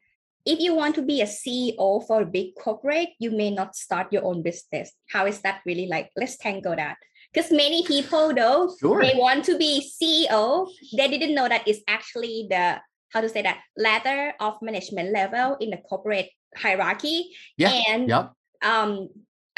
If 0.45 0.57
you 0.57 0.73
want 0.73 0.95
to 0.95 1.03
be 1.05 1.21
a 1.21 1.29
CEO 1.29 2.01
for 2.07 2.23
a 2.23 2.25
big 2.25 2.57
corporate, 2.57 3.09
you 3.19 3.29
may 3.29 3.51
not 3.51 3.75
start 3.75 4.09
your 4.09 4.25
own 4.25 4.41
business. 4.41 4.97
How 5.13 5.27
is 5.29 5.41
that 5.45 5.61
really 5.63 5.85
like? 5.85 6.09
Let's 6.17 6.37
tangle 6.37 6.75
that. 6.75 6.97
Because 7.31 7.51
many 7.51 7.85
people 7.85 8.33
though 8.33 8.73
sure. 8.79 9.05
they 9.05 9.13
want 9.13 9.45
to 9.45 9.57
be 9.57 9.85
CEO, 9.85 10.65
they 10.97 11.07
didn't 11.07 11.35
know 11.35 11.47
that 11.47 11.67
it's 11.67 11.85
actually 11.87 12.47
the 12.49 12.81
how 13.13 13.21
to 13.21 13.29
say 13.29 13.43
that 13.45 13.61
ladder 13.77 14.33
of 14.39 14.57
management 14.61 15.13
level 15.13 15.57
in 15.61 15.69
the 15.69 15.77
corporate 15.77 16.29
hierarchy. 16.57 17.29
Yeah. 17.57 17.77
And 17.89 18.09
yep. 18.09 18.33
um, 18.63 19.09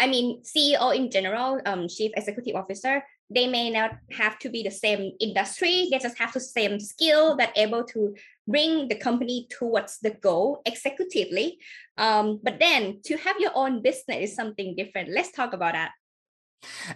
I 0.01 0.07
mean 0.07 0.41
CEO 0.41 0.95
in 0.95 1.11
general, 1.11 1.61
um, 1.67 1.87
chief 1.87 2.11
executive 2.17 2.55
officer, 2.55 3.03
they 3.29 3.47
may 3.47 3.69
not 3.69 3.91
have 4.11 4.39
to 4.39 4.49
be 4.49 4.63
the 4.63 4.71
same 4.71 5.11
industry. 5.19 5.87
They 5.91 5.99
just 5.99 6.17
have 6.17 6.33
the 6.33 6.39
same 6.39 6.79
skill 6.79 7.37
that 7.37 7.53
able 7.55 7.83
to 7.93 8.15
bring 8.47 8.87
the 8.87 8.95
company 8.95 9.47
towards 9.51 9.99
the 9.99 10.09
goal 10.09 10.63
executively. 10.67 11.57
Um, 11.97 12.39
but 12.41 12.59
then 12.59 13.01
to 13.05 13.15
have 13.17 13.39
your 13.39 13.51
own 13.53 13.83
business 13.83 14.31
is 14.31 14.35
something 14.35 14.75
different. 14.75 15.09
Let's 15.09 15.31
talk 15.31 15.53
about 15.53 15.73
that. 15.73 15.91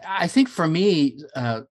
I 0.05 0.25
think 0.27 0.49
for 0.49 0.67
me 0.67 1.19
uh, 1.35 1.61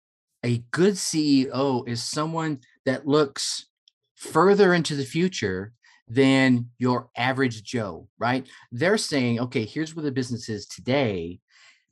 a 0.44 0.58
good 0.70 0.94
ceo 0.94 1.86
is 1.88 2.02
someone 2.02 2.60
that 2.86 3.08
looks 3.08 3.66
further 4.14 4.72
into 4.72 4.94
the 4.94 5.04
future 5.04 5.72
than 6.08 6.70
your 6.78 7.08
average 7.16 7.62
joe 7.62 8.08
right 8.18 8.46
they're 8.72 8.98
saying 8.98 9.40
okay 9.40 9.64
here's 9.64 9.94
where 9.94 10.04
the 10.04 10.12
business 10.12 10.48
is 10.48 10.66
today 10.66 11.38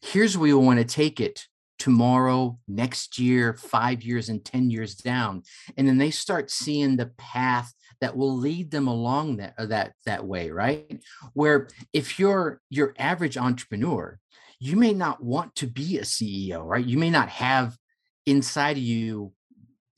here's 0.01 0.37
where 0.37 0.43
we 0.43 0.55
want 0.55 0.79
to 0.79 0.85
take 0.85 1.21
it 1.21 1.47
tomorrow, 1.83 2.57
next 2.69 3.19
year, 3.19 3.55
five 3.55 4.05
years, 4.05 4.29
and 4.29 4.45
10 4.45 4.71
years 4.71 4.95
down. 4.95 5.43
And 5.77 5.89
then 5.89 5.99
they 5.99 6.13
start 6.13 6.49
seeing 6.49 6.97
the 6.97 7.11
path 7.19 7.75
that 8.01 8.17
will 8.17 8.37
lead 8.37 8.71
them 8.71 8.87
along 8.87 9.39
that, 9.39 9.55
uh, 9.59 9.67
that, 9.67 9.95
that 10.07 10.25
way, 10.25 10.51
right? 10.51 11.03
Where 11.35 11.67
if 11.93 12.21
you're 12.21 12.61
your 12.71 12.95
average 13.01 13.37
entrepreneur, 13.37 14.21
you 14.61 14.77
may 14.77 14.93
not 14.93 15.25
want 15.25 15.57
to 15.57 15.67
be 15.67 15.99
a 15.99 16.03
CEO, 16.03 16.65
right? 16.65 16.85
You 16.85 16.99
may 16.99 17.11
not 17.11 17.29
have 17.31 17.77
inside 18.27 18.77
of 18.77 18.85
you 18.85 19.33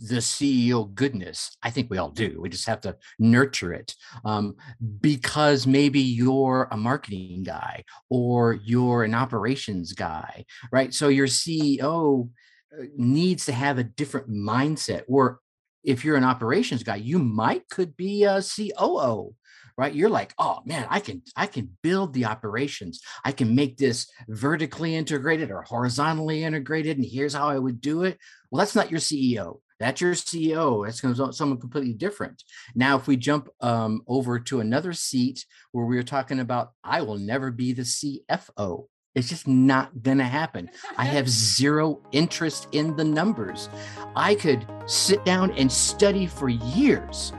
the 0.08 0.16
CEO 0.16 0.92
goodness. 0.94 1.56
I 1.62 1.70
think 1.70 1.90
we 1.90 1.98
all 1.98 2.10
do. 2.10 2.38
We 2.40 2.48
just 2.48 2.66
have 2.66 2.80
to 2.82 2.96
nurture 3.18 3.72
it 3.72 3.94
um, 4.24 4.56
because 5.00 5.66
maybe 5.66 6.00
you're 6.00 6.68
a 6.70 6.76
marketing 6.76 7.42
guy 7.44 7.84
or 8.10 8.54
you're 8.54 9.04
an 9.04 9.14
operations 9.14 9.92
guy, 9.92 10.44
right? 10.70 10.92
So 10.92 11.08
your 11.08 11.26
CEO 11.26 12.28
uh, 12.72 12.84
needs 12.96 13.46
to 13.46 13.52
have 13.52 13.78
a 13.78 13.84
different 13.84 14.30
mindset. 14.30 15.02
Or 15.08 15.40
if 15.82 16.04
you're 16.04 16.16
an 16.16 16.24
operations 16.24 16.82
guy, 16.82 16.96
you 16.96 17.18
might 17.18 17.68
could 17.68 17.96
be 17.96 18.24
a 18.24 18.42
COO 18.42 19.34
right 19.76 19.94
you're 19.94 20.08
like 20.08 20.32
oh 20.38 20.60
man 20.64 20.86
i 20.88 21.00
can 21.00 21.22
i 21.36 21.46
can 21.46 21.68
build 21.82 22.12
the 22.12 22.24
operations 22.24 23.00
i 23.24 23.32
can 23.32 23.54
make 23.54 23.76
this 23.76 24.08
vertically 24.28 24.94
integrated 24.94 25.50
or 25.50 25.62
horizontally 25.62 26.44
integrated 26.44 26.96
and 26.96 27.06
here's 27.06 27.34
how 27.34 27.48
i 27.48 27.58
would 27.58 27.80
do 27.80 28.04
it 28.04 28.18
well 28.50 28.60
that's 28.60 28.74
not 28.74 28.90
your 28.90 29.00
ceo 29.00 29.58
that's 29.80 30.00
your 30.00 30.14
COO. 30.14 30.84
That's 30.84 31.00
going 31.00 31.14
to 31.14 31.32
someone 31.32 31.58
completely 31.58 31.94
different. 31.94 32.42
Now, 32.74 32.96
if 32.96 33.06
we 33.06 33.16
jump 33.16 33.48
um, 33.60 34.02
over 34.06 34.38
to 34.38 34.60
another 34.60 34.92
seat 34.92 35.44
where 35.72 35.84
we 35.84 35.98
are 35.98 36.04
talking 36.04 36.40
about, 36.40 36.72
I 36.82 37.02
will 37.02 37.18
never 37.18 37.50
be 37.50 37.72
the 37.72 37.82
CFO. 37.82 38.86
It's 39.14 39.28
just 39.28 39.46
not 39.46 40.02
going 40.02 40.18
to 40.18 40.24
happen. 40.24 40.70
I 40.96 41.04
have 41.04 41.28
zero 41.58 42.00
interest 42.12 42.68
in 42.72 42.96
the 42.96 43.04
numbers. 43.04 43.68
I 44.16 44.34
could 44.34 44.66
sit 44.86 45.24
down 45.24 45.50
and 45.52 45.70
study 45.70 46.26
for 46.26 46.48
years. 46.48 47.32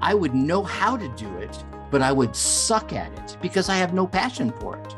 I 0.00 0.14
would 0.14 0.34
know 0.34 0.62
how 0.62 0.96
to 0.96 1.08
do 1.16 1.36
it, 1.38 1.64
but 1.90 2.02
I 2.02 2.12
would 2.12 2.34
suck 2.34 2.92
at 2.92 3.12
it 3.18 3.36
because 3.40 3.68
I 3.68 3.76
have 3.76 3.94
no 3.94 4.06
passion 4.06 4.52
for 4.60 4.76
it. 4.76 4.92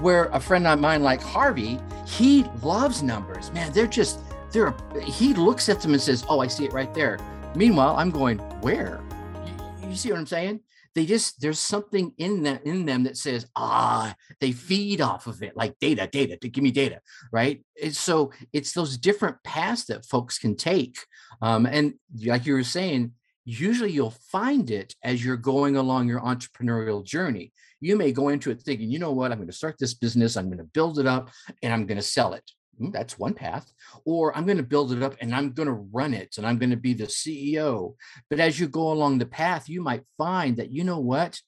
Where 0.00 0.26
a 0.26 0.40
friend 0.40 0.66
of 0.66 0.78
mine 0.78 1.02
like 1.02 1.22
Harvey, 1.22 1.80
he 2.06 2.44
loves 2.62 3.02
numbers. 3.02 3.50
Man, 3.52 3.72
they're 3.72 3.86
just 3.86 4.20
there 4.56 4.74
he 5.02 5.34
looks 5.34 5.68
at 5.68 5.82
them 5.82 5.92
and 5.92 6.00
says, 6.00 6.24
"Oh, 6.30 6.40
I 6.40 6.46
see 6.46 6.64
it 6.64 6.72
right 6.72 6.92
there." 6.94 7.18
Meanwhile, 7.54 7.96
I'm 7.96 8.10
going, 8.10 8.38
"Where?" 8.62 9.02
You, 9.44 9.90
you 9.90 9.96
see 9.96 10.10
what 10.10 10.18
I'm 10.18 10.26
saying? 10.26 10.60
They 10.94 11.04
just 11.04 11.42
there's 11.42 11.58
something 11.58 12.14
in 12.16 12.42
that 12.44 12.64
in 12.64 12.86
them 12.86 13.04
that 13.04 13.18
says, 13.18 13.46
"Ah," 13.54 14.14
they 14.40 14.52
feed 14.52 15.02
off 15.02 15.26
of 15.26 15.42
it 15.42 15.56
like 15.56 15.78
data, 15.78 16.08
data 16.10 16.38
to 16.38 16.48
give 16.48 16.64
me 16.64 16.70
data, 16.70 17.00
right? 17.30 17.62
And 17.82 17.94
so 17.94 18.32
it's 18.54 18.72
those 18.72 18.96
different 18.96 19.36
paths 19.44 19.84
that 19.86 20.06
folks 20.06 20.38
can 20.38 20.56
take, 20.56 20.96
um, 21.42 21.66
and 21.66 21.94
like 22.24 22.46
you 22.46 22.54
were 22.54 22.64
saying, 22.64 23.12
usually 23.44 23.92
you'll 23.92 24.18
find 24.32 24.70
it 24.70 24.94
as 25.04 25.22
you're 25.22 25.36
going 25.36 25.76
along 25.76 26.08
your 26.08 26.20
entrepreneurial 26.20 27.04
journey. 27.04 27.52
You 27.80 27.94
may 27.96 28.10
go 28.10 28.28
into 28.28 28.50
it 28.50 28.62
thinking, 28.62 28.90
you 28.90 28.98
know 28.98 29.12
what, 29.12 29.32
I'm 29.32 29.38
going 29.38 29.48
to 29.48 29.52
start 29.52 29.76
this 29.78 29.92
business, 29.92 30.34
I'm 30.34 30.46
going 30.46 30.58
to 30.58 30.64
build 30.64 30.98
it 30.98 31.06
up, 31.06 31.28
and 31.62 31.74
I'm 31.74 31.84
going 31.84 31.98
to 31.98 32.02
sell 32.02 32.32
it. 32.32 32.50
That's 32.78 33.18
one 33.18 33.34
path. 33.34 33.72
Or 34.04 34.36
I'm 34.36 34.44
going 34.44 34.56
to 34.58 34.62
build 34.62 34.92
it 34.92 35.02
up 35.02 35.16
and 35.20 35.34
I'm 35.34 35.52
going 35.52 35.68
to 35.68 35.72
run 35.72 36.14
it 36.14 36.36
and 36.36 36.46
I'm 36.46 36.58
going 36.58 36.70
to 36.70 36.76
be 36.76 36.94
the 36.94 37.06
CEO. 37.06 37.94
But 38.30 38.40
as 38.40 38.60
you 38.60 38.68
go 38.68 38.92
along 38.92 39.18
the 39.18 39.26
path, 39.26 39.68
you 39.68 39.82
might 39.82 40.02
find 40.18 40.56
that, 40.56 40.70
you 40.70 40.84
know 40.84 41.00
what? 41.00 41.40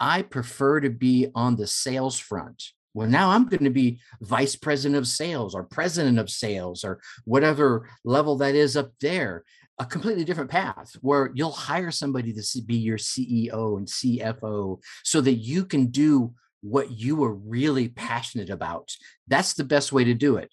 I 0.00 0.22
prefer 0.22 0.80
to 0.80 0.90
be 0.90 1.28
on 1.34 1.56
the 1.56 1.66
sales 1.66 2.18
front. 2.18 2.62
Well, 2.94 3.08
now 3.08 3.30
I'm 3.30 3.46
going 3.46 3.64
to 3.64 3.70
be 3.70 4.00
vice 4.20 4.56
president 4.56 4.98
of 4.98 5.06
sales 5.06 5.54
or 5.54 5.64
president 5.64 6.18
of 6.18 6.30
sales 6.30 6.84
or 6.84 7.00
whatever 7.24 7.88
level 8.04 8.36
that 8.36 8.54
is 8.54 8.76
up 8.76 8.92
there. 9.00 9.44
A 9.80 9.86
completely 9.86 10.24
different 10.24 10.50
path 10.50 10.96
where 11.02 11.30
you'll 11.34 11.52
hire 11.52 11.92
somebody 11.92 12.32
to 12.32 12.62
be 12.62 12.76
your 12.76 12.98
CEO 12.98 13.78
and 13.78 13.86
CFO 13.86 14.82
so 15.04 15.20
that 15.20 15.34
you 15.34 15.64
can 15.64 15.86
do 15.86 16.34
what 16.62 16.90
you 16.90 17.22
are 17.22 17.32
really 17.32 17.88
passionate 17.88 18.50
about. 18.50 18.90
That's 19.28 19.54
the 19.54 19.62
best 19.62 19.92
way 19.92 20.02
to 20.04 20.14
do 20.14 20.36
it. 20.36 20.52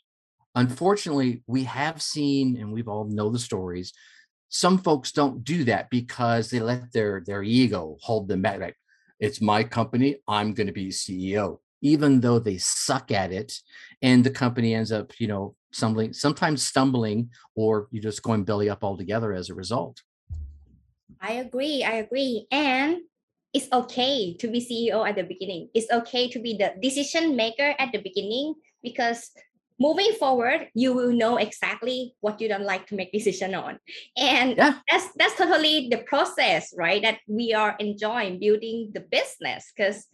Unfortunately, 0.55 1.43
we 1.47 1.65
have 1.65 2.01
seen, 2.01 2.57
and 2.57 2.71
we've 2.71 2.87
all 2.87 3.05
know 3.05 3.29
the 3.29 3.39
stories. 3.39 3.91
Some 4.49 4.77
folks 4.77 5.11
don't 5.11 5.43
do 5.43 5.65
that 5.65 5.89
because 5.89 6.49
they 6.49 6.61
let 6.61 6.93
their 6.93 7.21
their 7.25 7.43
ego 7.43 7.97
hold 8.01 8.29
them 8.29 8.41
back. 8.41 8.59
Like, 8.59 8.77
it's 9.19 9.41
my 9.41 9.63
company. 9.63 10.17
I'm 10.27 10.53
going 10.53 10.67
to 10.67 10.73
be 10.73 10.89
CEO, 10.89 11.59
even 11.81 12.21
though 12.21 12.39
they 12.39 12.57
suck 12.57 13.11
at 13.11 13.33
it, 13.33 13.53
and 14.01 14.23
the 14.23 14.29
company 14.29 14.73
ends 14.73 14.93
up, 14.93 15.19
you 15.19 15.27
know, 15.27 15.55
stumbling, 15.73 16.13
sometimes 16.13 16.65
stumbling, 16.65 17.31
or 17.55 17.87
you 17.91 17.99
just 17.99 18.23
going 18.23 18.45
belly 18.45 18.69
up 18.69 18.83
altogether 18.83 19.33
as 19.33 19.49
a 19.49 19.55
result. 19.55 20.01
I 21.19 21.33
agree. 21.33 21.83
I 21.83 21.95
agree, 21.95 22.47
and 22.49 22.99
it's 23.51 23.67
okay 23.73 24.35
to 24.35 24.47
be 24.47 24.59
CEO 24.59 25.07
at 25.07 25.15
the 25.15 25.23
beginning. 25.23 25.69
It's 25.73 25.91
okay 25.91 26.29
to 26.29 26.39
be 26.39 26.55
the 26.55 26.75
decision 26.81 27.35
maker 27.35 27.75
at 27.77 27.91
the 27.91 27.99
beginning 27.99 28.55
because 28.83 29.31
moving 29.79 30.13
forward 30.13 30.67
you 30.73 30.93
will 30.93 31.11
know 31.11 31.37
exactly 31.37 32.13
what 32.21 32.39
you 32.39 32.47
don't 32.47 32.63
like 32.63 32.87
to 32.87 32.95
make 32.95 33.11
decision 33.11 33.53
on 33.53 33.77
and 34.17 34.55
Yeah. 34.57 34.79
that's 34.89 35.07
that's 35.15 35.35
totally 35.35 35.89
the 35.89 35.97
process 36.07 36.73
right 36.77 37.01
that 37.01 37.19
we 37.27 37.53
are 37.53 37.75
enjoying 37.79 38.39
building 38.39 38.91
the 38.93 39.01
business 39.01 39.71
because 39.75 40.07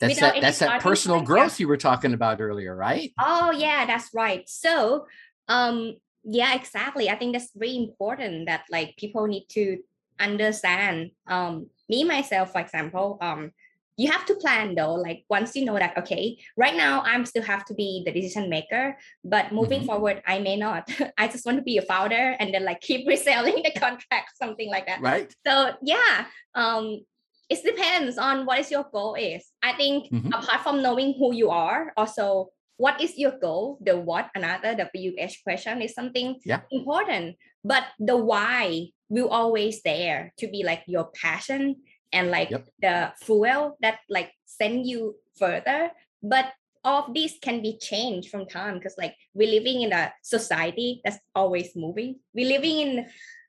That's 0.00 0.20
that 0.20 0.40
that's 0.40 0.58
that 0.60 0.80
personal 0.80 1.22
growth 1.22 1.58
you 1.60 1.66
were 1.68 1.76
talking 1.76 2.14
about 2.14 2.40
earlier, 2.40 2.74
right? 2.74 3.10
Oh 3.18 3.50
yeah, 3.50 3.86
that's 3.86 4.10
right. 4.14 4.48
So 4.48 5.06
um 5.48 5.96
yeah, 6.24 6.54
exactly. 6.54 7.08
I 7.10 7.16
think 7.16 7.32
that's 7.34 7.50
very 7.54 7.76
important 7.76 8.46
that 8.46 8.62
like 8.70 8.96
people 8.96 9.26
need 9.26 9.46
to 9.58 9.78
understand. 10.20 11.10
Um 11.26 11.70
me 11.88 12.04
myself, 12.04 12.52
for 12.52 12.60
example, 12.60 13.18
um 13.20 13.50
you 13.98 14.10
have 14.10 14.24
to 14.26 14.34
plan 14.36 14.74
though. 14.78 14.94
Like 14.94 15.24
once 15.28 15.54
you 15.56 15.64
know 15.66 15.76
that, 15.78 15.98
okay, 15.98 16.38
right 16.56 16.76
now 16.76 17.02
I'm 17.04 17.26
still 17.26 17.42
have 17.42 17.64
to 17.66 17.74
be 17.74 18.02
the 18.06 18.12
decision 18.12 18.48
maker, 18.48 18.96
but 19.24 19.50
moving 19.52 19.82
Mhm. 19.82 19.86
forward, 19.90 20.22
I 20.24 20.38
may 20.38 20.56
not. 20.56 20.86
I 21.18 21.26
just 21.26 21.44
want 21.44 21.58
to 21.58 21.66
be 21.66 21.76
a 21.78 21.82
founder 21.82 22.36
and 22.38 22.54
then 22.54 22.64
like 22.64 22.80
keep 22.88 23.06
reselling 23.06 23.60
the 23.66 23.72
contract, 23.78 24.38
something 24.40 24.70
like 24.70 24.86
that 24.86 25.00
Right. 25.02 25.28
so 25.46 25.74
yeah 25.82 26.26
um 26.54 27.02
it 27.50 27.58
depends 27.64 28.18
on 28.18 28.46
what 28.46 28.58
is 28.62 28.70
your 28.70 28.84
goal 28.92 29.14
is 29.18 29.42
i 29.62 29.72
think 29.72 30.12
Mhm. 30.12 30.30
apart 30.36 30.60
from 30.62 30.82
knowing 30.82 31.14
who 31.18 31.34
you 31.34 31.50
are 31.50 31.92
also 31.96 32.50
what 32.76 33.00
is 33.00 33.18
your 33.18 33.34
goal 33.38 33.78
the 33.82 33.96
what 33.98 34.30
another 34.38 34.72
wh 34.78 35.34
question 35.44 35.82
is 35.82 35.94
something 35.94 36.38
Yeah. 36.44 36.62
important 36.70 37.36
but 37.64 37.84
the 37.98 38.16
why 38.16 38.88
will 39.08 39.28
always 39.28 39.82
there 39.82 40.32
to 40.38 40.46
be 40.48 40.62
like 40.62 40.82
your 40.86 41.10
passion 41.22 41.76
and 42.12 42.30
like 42.30 42.50
Yep. 42.50 42.68
the 42.80 43.12
fuel 43.22 43.76
that 43.80 44.00
like 44.08 44.32
send 44.46 44.86
you 44.86 45.16
further. 45.38 45.90
But 46.22 46.52
all 46.84 47.04
of 47.06 47.14
this 47.14 47.34
can 47.42 47.60
be 47.60 47.76
changed 47.78 48.30
from 48.30 48.46
time 48.46 48.78
because 48.78 48.94
like 48.96 49.14
we're 49.34 49.50
living 49.50 49.82
in 49.82 49.92
a 49.92 50.12
society 50.22 51.00
that's 51.04 51.18
always 51.34 51.74
moving. 51.76 52.20
We're 52.34 52.48
living 52.48 52.78
in 52.80 53.06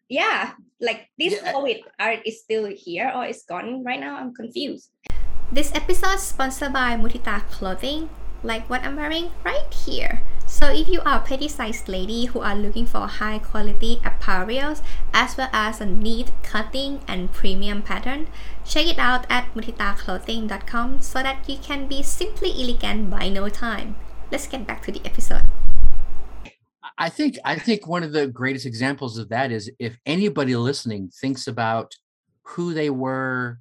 yeah 0.09 0.53
like 0.81 1.05
this 1.21 1.37
Yeah, 1.37 1.49
I- 1.49 1.53
covid 1.53 1.79
are 1.99 2.15
is 2.25 2.41
still 2.41 2.65
here 2.65 3.11
or 3.13 3.25
is 3.25 3.43
gone. 3.47 3.83
Right 3.83 3.99
now 3.99 4.17
i'm 4.17 4.33
confused. 4.33 4.89
This 5.51 5.73
episode 5.73 6.15
is 6.17 6.21
sponsored 6.23 6.73
by 6.73 6.93
Mutita 6.97 7.41
Clothing, 7.49 8.09
like 8.43 8.69
what 8.69 8.83
I'm 8.83 8.95
wearing? 8.97 9.29
Right 9.45 9.65
here. 9.73 10.21
So 10.49 10.65
if 10.73 10.89
you 10.89 10.99
are 11.01 11.17
a 11.17 11.21
petty 11.21 11.47
sized 11.47 11.87
lady 11.87 12.25
who 12.25 12.41
are 12.41 12.55
looking 12.55 12.87
for 12.87 13.05
high 13.05 13.37
quality 13.37 14.01
apparels 14.03 14.81
as 15.13 15.37
well 15.37 15.47
as 15.53 15.79
a 15.79 15.85
neat 15.85 16.31
cutting 16.41 17.01
and 17.07 17.31
premium 17.31 17.83
pattern, 17.83 18.27
check 18.65 18.87
it 18.87 18.97
out 18.97 19.27
at 19.29 19.53
mutitaclothing.com 19.53 21.01
so 21.01 21.21
that 21.21 21.47
you 21.47 21.57
can 21.59 21.87
be 21.87 22.01
simply 22.01 22.51
elegant 22.51 23.11
by 23.11 23.29
no 23.29 23.47
time. 23.47 23.95
Let's 24.31 24.47
get 24.47 24.65
back 24.65 24.81
to 24.85 24.91
the 24.91 25.01
episode. 25.05 25.43
I 26.97 27.09
think 27.09 27.37
I 27.45 27.55
think 27.57 27.87
one 27.87 28.03
of 28.03 28.11
the 28.11 28.27
greatest 28.27 28.65
examples 28.65 29.17
of 29.19 29.29
that 29.29 29.51
is 29.51 29.71
if 29.79 29.97
anybody 30.05 30.55
listening 30.55 31.09
thinks 31.21 31.47
about 31.47 31.95
who 32.41 32.73
they 32.73 32.89
were, 32.89 33.59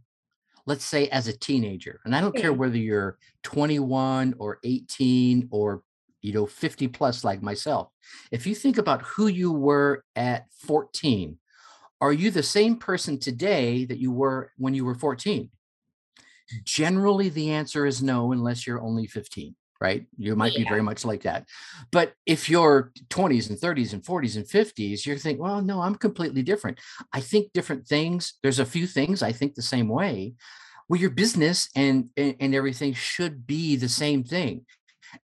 let's 0.67 0.85
say 0.87 1.09
as 1.09 1.29
a 1.29 1.37
teenager, 1.37 2.01
and 2.05 2.17
I 2.17 2.21
don't 2.23 2.35
care 2.35 2.53
Mm. 2.53 2.57
whether 2.57 2.79
you're 2.79 3.19
21 3.45 4.35
or 4.39 4.59
18 4.65 5.49
or 5.53 5.83
you 6.23 6.33
know 6.33 6.47
50 6.47 6.89
plus 6.89 7.25
like 7.25 7.43
myself. 7.43 7.89
If 8.31 8.47
you 8.47 8.55
think 8.55 8.79
about 8.79 9.03
who 9.03 9.27
you 9.27 9.53
were 9.53 10.05
at 10.17 10.47
14, 10.67 11.39
are 12.01 12.13
you 12.13 12.31
the 12.31 12.43
same 12.43 12.77
person 12.77 13.19
today 13.19 13.85
that 13.85 13.99
you 13.99 14.13
were 14.13 14.53
when 14.57 14.75
you 14.75 14.85
were 14.85 14.95
14? 14.95 15.51
Generally, 16.65 17.31
the 17.31 17.51
answer 17.51 17.85
is 17.85 18.03
no, 18.03 18.33
unless 18.33 18.67
you're 18.67 18.81
only 18.81 19.07
15, 19.07 19.55
right? 19.81 20.07
You 20.17 20.35
might 20.35 20.55
be 20.55 20.65
very 20.65 20.81
much 20.81 21.05
like 21.05 21.23
that. 21.23 21.47
But 21.91 22.15
if 22.25 22.49
you're 22.49 22.93
20s 23.11 23.51
and 23.51 23.59
30s 23.59 23.93
and 23.93 24.03
40s 24.03 24.37
and 24.37 24.47
50s, 24.47 25.05
you're 25.05 25.19
thinking, 25.19 25.43
well, 25.43 25.61
no, 25.61 25.83
I'm 25.83 25.97
completely 25.97 26.43
different. 26.43 26.79
I 27.13 27.21
think 27.21 27.53
different 27.53 27.87
things. 27.87 28.35
There's 28.43 28.61
a 28.61 28.65
few 28.65 28.87
things 28.87 29.23
I 29.23 29.33
think 29.33 29.55
the 29.55 29.63
same 29.63 29.89
way. 29.89 30.35
Well, 30.89 31.01
your 31.01 31.11
business 31.11 31.69
and, 31.77 32.09
and, 32.17 32.35
and 32.41 32.55
everything 32.55 32.95
should 32.95 33.47
be 33.47 33.77
the 33.77 33.91
same 33.91 34.25
thing. 34.25 34.65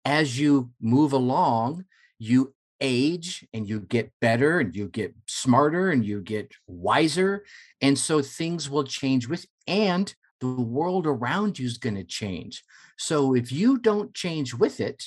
As 0.05 0.39
you 0.39 0.71
move 0.81 1.13
along, 1.13 1.85
you 2.19 2.55
age 2.81 3.47
and 3.53 3.69
you 3.69 3.81
get 3.81 4.13
better 4.21 4.61
and 4.61 4.75
you 4.75 4.89
get 4.89 5.15
smarter 5.27 5.91
and 5.91 6.05
you 6.05 6.21
get 6.21 6.53
wiser. 6.67 7.45
And 7.81 7.99
so 7.99 8.23
things 8.23 8.71
will 8.71 8.85
change 8.85 9.29
with, 9.29 9.47
and 9.67 10.15
the 10.41 10.47
world 10.49 11.07
around 11.07 11.59
you 11.59 11.67
is 11.67 11.79
going 11.79 11.97
to 11.97 12.05
change. 12.05 12.63
So 12.97 13.35
if 13.35 13.51
you 13.51 13.79
don't 13.79 14.15
change 14.15 14.55
with 14.55 14.81
it, 14.81 15.05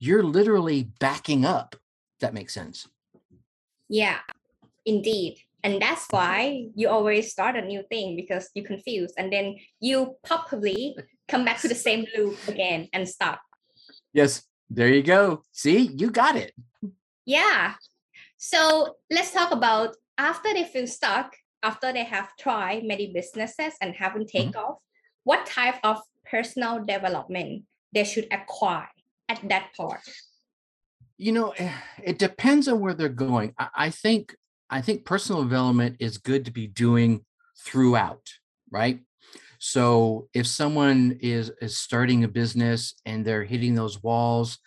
you're 0.00 0.24
literally 0.24 0.90
backing 0.98 1.44
up. 1.44 1.76
That 2.20 2.34
makes 2.34 2.54
sense. 2.54 2.88
yeah 3.88 4.18
indeed 4.86 5.38
and 5.62 5.80
that's 5.80 6.06
why 6.10 6.66
you 6.74 6.88
always 6.88 7.30
start 7.30 7.54
a 7.56 7.62
new 7.62 7.82
thing 7.88 8.16
because 8.16 8.50
you're 8.54 8.66
confused 8.66 9.14
and 9.18 9.32
then 9.32 9.56
you 9.80 10.16
probably 10.24 10.96
come 11.28 11.44
back 11.44 11.60
to 11.60 11.68
the 11.68 11.74
same 11.74 12.06
loop 12.16 12.36
again 12.48 12.88
and 12.92 13.08
stop 13.08 13.40
Yes. 14.12 14.42
There 14.70 14.88
you 14.88 15.02
go. 15.02 15.42
See, 15.52 15.90
you 15.96 16.10
got 16.10 16.36
it. 16.36 16.52
Yeah. 17.26 17.74
So 18.38 18.96
let's 19.10 19.32
talk 19.32 19.52
about 19.52 19.96
after 20.16 20.52
they 20.54 20.64
feel 20.64 20.86
stuck, 20.86 21.36
after 21.62 21.92
they 21.92 22.04
have 22.04 22.34
tried 22.38 22.84
many 22.84 23.12
businesses 23.12 23.74
and 23.80 23.94
haven't 23.94 24.28
take 24.28 24.56
off, 24.56 24.78
what 25.24 25.46
type 25.46 25.76
of 25.84 26.00
personal 26.24 26.84
development 26.84 27.64
they 27.92 28.04
should 28.04 28.26
acquire 28.32 28.88
at 29.28 29.40
that 29.48 29.68
part. 29.76 30.00
you 31.18 31.32
know 31.32 31.50
eh, 31.58 31.72
it 32.02 32.18
depends 32.18 32.66
on 32.68 32.80
where 32.80 32.94
they're 32.94 33.08
going 33.08 33.54
I 33.76 33.90
think 33.90 34.34
i 34.70 34.80
think 34.80 35.04
personal 35.04 35.42
development 35.42 35.96
is 36.00 36.18
good 36.18 36.44
to 36.46 36.50
be 36.50 36.66
doing 36.66 37.24
throughout 37.58 38.24
right 38.70 39.00
so 39.64 40.28
if 40.34 40.44
someone 40.44 41.16
is 41.20 41.52
is 41.60 41.76
starting 41.78 42.24
a 42.24 42.28
business 42.28 42.94
and 43.06 43.24
they're 43.24 43.44
hitting 43.44 43.76
those 43.76 44.02
walls 44.02 44.58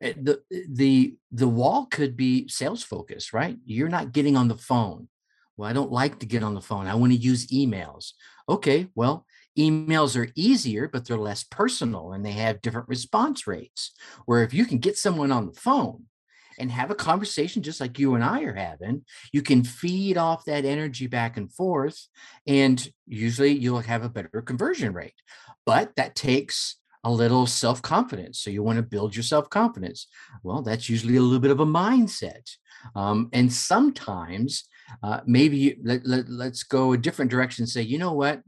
eh, 0.00 0.12
the 0.22 0.40
the 0.70 1.16
the 1.32 1.48
wall 1.48 1.86
could 1.90 2.16
be 2.16 2.46
sales 2.46 2.80
focus 2.84 3.32
right? 3.32 3.56
You're 3.64 3.88
not 3.88 4.12
getting 4.12 4.36
on 4.36 4.46
the 4.46 4.56
phone. 4.56 5.08
Well 5.56 5.68
i 5.68 5.72
don't 5.72 5.90
like 5.90 6.20
to 6.20 6.26
get 6.26 6.44
on 6.44 6.54
the 6.54 6.60
phone. 6.60 6.86
I 6.86 6.94
want 6.94 7.12
to 7.12 7.18
use 7.18 7.48
emails. 7.48 8.12
Okay 8.48 8.86
well 8.94 9.26
emails 9.58 10.16
are 10.16 10.30
easier 10.36 10.86
but 10.86 11.04
they're 11.04 11.16
less 11.18 11.42
personal 11.42 12.12
and 12.12 12.24
they 12.24 12.32
have 12.44 12.62
different 12.62 12.88
response 12.88 13.48
rates. 13.48 13.90
Where 14.24 14.44
if 14.44 14.54
you 14.54 14.66
can 14.66 14.78
get 14.78 14.96
someone 14.96 15.32
on 15.32 15.46
the 15.46 15.60
phone 15.60 16.04
and 16.58 16.70
have 16.70 16.90
a 16.90 16.94
conversation 16.94 17.62
just 17.62 17.80
like 17.80 17.98
you 17.98 18.14
and 18.14 18.24
I 18.24 18.42
are 18.42 18.54
having, 18.54 19.04
you 19.32 19.42
can 19.42 19.64
feed 19.64 20.16
off 20.16 20.44
that 20.44 20.64
energy 20.64 21.06
back 21.06 21.36
and 21.36 21.52
forth, 21.52 22.08
and 22.46 22.88
usually 23.06 23.52
you'll 23.52 23.80
have 23.80 24.04
a 24.04 24.08
better 24.08 24.42
conversion 24.42 24.92
rate. 24.92 25.14
But 25.66 25.96
that 25.96 26.14
takes 26.14 26.76
a 27.04 27.10
little 27.10 27.46
self 27.46 27.82
confidence. 27.82 28.40
So 28.40 28.50
you 28.50 28.62
want 28.62 28.76
to 28.76 28.82
build 28.82 29.14
your 29.14 29.22
self 29.22 29.50
confidence. 29.50 30.06
Well, 30.42 30.62
that's 30.62 30.88
usually 30.88 31.16
a 31.16 31.22
little 31.22 31.40
bit 31.40 31.50
of 31.50 31.60
a 31.60 31.66
mindset. 31.66 32.50
Um, 32.94 33.28
and 33.32 33.52
sometimes 33.52 34.68
uh, 35.02 35.20
maybe 35.26 35.56
you, 35.56 35.76
let, 35.82 36.06
let, 36.06 36.28
let's 36.28 36.62
go 36.62 36.92
a 36.92 36.98
different 36.98 37.30
direction 37.30 37.62
and 37.62 37.68
say, 37.68 37.82
you 37.82 37.98
know 37.98 38.12
what? 38.12 38.42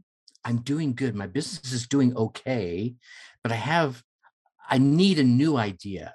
I'm 0.45 0.59
doing 0.59 0.95
good. 0.95 1.15
My 1.15 1.27
business 1.27 1.73
is 1.73 1.89
doing 1.89 2.17
okay, 2.17 2.95
but 3.43 3.53
I 3.53 3.57
have, 3.57 4.03
I 4.69 4.79
need 4.79 5.19
a 5.19 5.25
new 5.25 5.57
idea. 5.57 6.15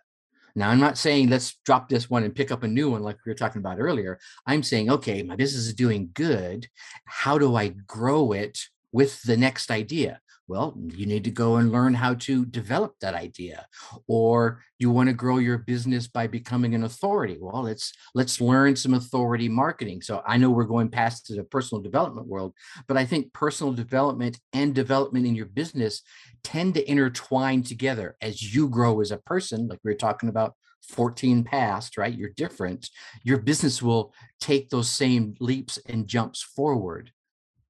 Now, 0.55 0.69
I'm 0.69 0.79
not 0.79 0.97
saying 0.97 1.29
let's 1.29 1.57
drop 1.65 1.89
this 1.89 2.09
one 2.09 2.23
and 2.23 2.35
pick 2.35 2.51
up 2.51 2.63
a 2.63 2.67
new 2.67 2.91
one 2.91 3.03
like 3.03 3.17
we 3.25 3.29
were 3.29 3.35
talking 3.35 3.59
about 3.59 3.79
earlier. 3.79 4.19
I'm 4.45 4.63
saying, 4.63 4.89
okay, 4.89 5.23
my 5.23 5.35
business 5.35 5.67
is 5.67 5.73
doing 5.73 6.09
good. 6.13 6.67
How 7.05 7.37
do 7.37 7.55
I 7.55 7.69
grow 7.69 8.31
it 8.31 8.59
with 8.91 9.21
the 9.23 9.37
next 9.37 9.71
idea? 9.71 10.19
Well, 10.51 10.73
you 10.93 11.05
need 11.05 11.23
to 11.23 11.31
go 11.31 11.55
and 11.55 11.71
learn 11.71 11.93
how 11.93 12.15
to 12.15 12.45
develop 12.45 12.95
that 12.99 13.13
idea. 13.13 13.67
Or 14.05 14.61
you 14.79 14.91
want 14.91 15.07
to 15.07 15.13
grow 15.13 15.37
your 15.37 15.59
business 15.59 16.09
by 16.09 16.27
becoming 16.27 16.75
an 16.75 16.83
authority. 16.83 17.37
Well, 17.39 17.63
let's 17.63 17.93
let's 18.15 18.41
learn 18.41 18.75
some 18.75 18.93
authority 18.93 19.47
marketing. 19.47 20.01
So 20.01 20.21
I 20.27 20.35
know 20.35 20.49
we're 20.49 20.65
going 20.65 20.89
past 20.89 21.25
to 21.27 21.35
the 21.35 21.45
personal 21.45 21.81
development 21.81 22.27
world, 22.27 22.53
but 22.89 22.97
I 22.97 23.05
think 23.05 23.31
personal 23.31 23.71
development 23.71 24.41
and 24.51 24.75
development 24.75 25.25
in 25.25 25.35
your 25.35 25.45
business 25.45 26.01
tend 26.43 26.73
to 26.73 26.91
intertwine 26.91 27.63
together 27.63 28.17
as 28.21 28.53
you 28.53 28.67
grow 28.67 28.99
as 28.99 29.11
a 29.11 29.19
person, 29.19 29.69
like 29.69 29.79
we 29.85 29.91
were 29.91 29.95
talking 29.95 30.27
about 30.27 30.55
14 30.89 31.45
past, 31.45 31.97
right? 31.97 32.13
You're 32.13 32.31
different. 32.35 32.89
Your 33.23 33.37
business 33.37 33.81
will 33.81 34.13
take 34.41 34.69
those 34.69 34.89
same 34.89 35.33
leaps 35.39 35.79
and 35.87 36.07
jumps 36.07 36.43
forward. 36.43 37.13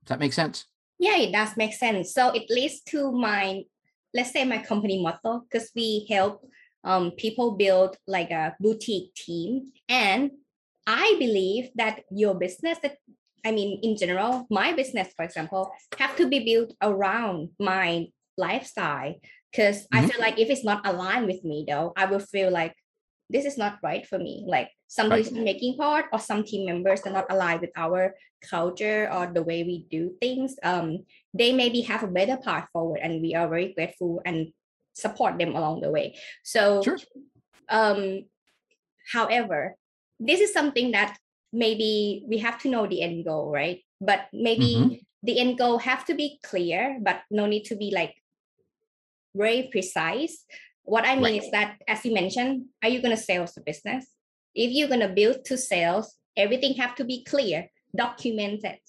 Does 0.04 0.10
that 0.10 0.20
make 0.20 0.34
sense? 0.34 0.66
Yeah, 1.02 1.18
it 1.18 1.32
does 1.34 1.58
make 1.58 1.74
sense. 1.74 2.14
So 2.14 2.30
it 2.30 2.46
leads 2.50 2.82
to 2.94 3.12
my, 3.12 3.64
let's 4.14 4.32
say 4.32 4.46
my 4.46 4.60
company 4.60 5.02
motto, 5.02 5.42
because 5.50 5.72
we 5.76 6.06
help 6.08 6.46
um, 6.84 7.12
people 7.18 7.58
build 7.58 7.98
like 8.06 8.30
a 8.30 8.56
boutique 8.60 9.14
team. 9.16 9.74
And 9.90 10.32
I 10.86 11.16
believe 11.18 11.70
that 11.76 12.02
your 12.12 12.36
business 12.36 12.78
that 12.84 12.98
I 13.44 13.50
mean, 13.52 13.80
in 13.82 13.98
general, 13.98 14.46
my 14.52 14.74
business, 14.74 15.10
for 15.18 15.26
example, 15.26 15.72
have 15.98 16.16
to 16.18 16.28
be 16.30 16.46
built 16.46 16.76
around 16.82 17.50
my 17.60 18.06
lifestyle. 18.38 19.16
because 19.52 19.88
I 19.92 20.04
Mhm. 20.04 20.10
feel 20.10 20.22
like 20.22 20.40
if 20.40 20.50
it's 20.50 20.64
not 20.64 20.86
aligned 20.88 21.26
with 21.28 21.44
me 21.44 21.66
though, 21.68 21.92
I 21.98 22.06
will 22.06 22.24
feel 22.24 22.52
like 22.52 22.74
this 23.30 23.44
is 23.44 23.58
not 23.58 23.80
right 23.84 24.06
for 24.08 24.18
me. 24.18 24.46
Like 24.48 24.70
some 24.92 25.08
Right. 25.08 25.24
decision 25.24 25.48
making 25.48 25.80
part 25.80 26.12
or 26.12 26.20
some 26.20 26.44
team 26.44 26.68
members 26.68 27.00
are 27.08 27.16
not 27.16 27.32
aligned 27.32 27.62
with 27.64 27.72
our 27.80 28.14
culture 28.44 29.08
or 29.08 29.32
the 29.32 29.40
way 29.42 29.64
we 29.64 29.88
do 29.88 30.12
things. 30.20 30.60
Um, 30.68 31.08
they 31.34 31.54
maybe 31.56 31.80
have 31.88 32.04
a 32.04 32.12
better 32.12 32.36
path 32.36 32.68
forward, 32.76 33.00
and 33.00 33.22
we 33.24 33.32
are 33.34 33.48
very 33.48 33.72
grateful 33.72 34.20
and 34.28 34.52
support 34.92 35.40
them 35.40 35.56
along 35.56 35.80
the 35.80 35.90
way. 35.96 36.20
So 36.44 36.84
Sure. 36.84 37.00
um 37.72 38.28
however 39.16 39.76
this 40.20 40.42
is 40.42 40.52
something 40.52 40.92
that 40.92 41.16
maybe 41.54 42.26
we 42.28 42.38
have 42.40 42.60
to 42.64 42.70
know 42.70 42.84
the 42.88 43.02
end 43.02 43.24
goal 43.24 43.48
right 43.52 43.80
but 44.04 44.28
maybe 44.34 44.68
Mhm. 44.76 45.00
the 45.24 45.40
end 45.40 45.58
goal 45.58 45.78
have 45.80 46.04
to 46.06 46.14
be 46.14 46.40
clear 46.44 47.00
but 47.02 47.24
no 47.32 47.46
need 47.46 47.64
to 47.72 47.76
be 47.76 47.92
like 47.96 48.16
very 49.36 49.70
precise 49.72 50.46
what 50.84 51.06
i 51.06 51.16
mean 51.16 51.40
Right. 51.40 51.44
is 51.44 51.52
that 51.52 51.80
as 51.88 52.04
you 52.06 52.14
mentioned 52.14 52.66
are 52.84 52.90
you 52.90 53.02
going 53.02 53.16
to 53.16 53.24
sell 53.24 53.46
the 53.56 53.62
business 53.62 54.06
if 54.56 54.72
you're 54.72 54.88
going 54.88 55.00
to 55.00 55.10
build 55.10 55.44
to 55.46 55.58
sales 55.58 56.18
everything 56.38 56.74
have 56.76 56.96
to 56.96 57.04
be 57.04 57.24
clear 57.24 57.70
documented. 57.96 58.80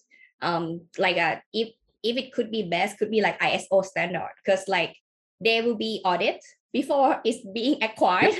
Um 0.40 0.82
like 0.98 1.18
uh 1.18 1.36
if 1.52 1.70
if 2.02 2.16
it 2.16 2.32
could 2.32 2.50
be 2.50 2.62
best 2.68 2.98
could 2.98 3.10
be 3.10 3.20
like 3.20 3.40
iso 3.40 3.84
standard 3.84 4.34
because 4.44 4.66
like 4.68 4.96
there 5.40 5.62
will 5.62 5.76
be 5.76 6.00
audit 6.04 6.40
before 6.72 7.20
it's 7.24 7.44
being 7.52 7.82
acquired. 7.82 8.34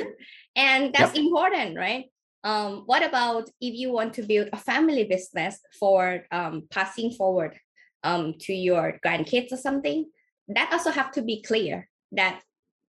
And 0.54 0.92
that's 0.92 1.18
important 1.18 1.76
right? 1.76 2.06
Um, 2.44 2.82
what 2.87 3.04
about 3.04 3.48
if 3.61 3.74
you 3.74 3.92
want 3.92 4.14
to 4.14 4.22
build 4.22 4.48
a 4.52 4.56
family 4.56 5.04
business 5.04 5.61
for 5.78 6.24
um, 6.32 6.64
passing 6.70 7.12
forward 7.12 7.56
um, 8.02 8.35
to 8.40 8.52
your 8.52 8.98
grandkids 9.04 9.52
or 9.52 9.56
something? 9.56 10.06
That 10.48 10.72
also 10.72 10.90
have 10.90 11.12
to 11.12 11.22
be 11.22 11.40
clear 11.42 11.88
that 12.12 12.42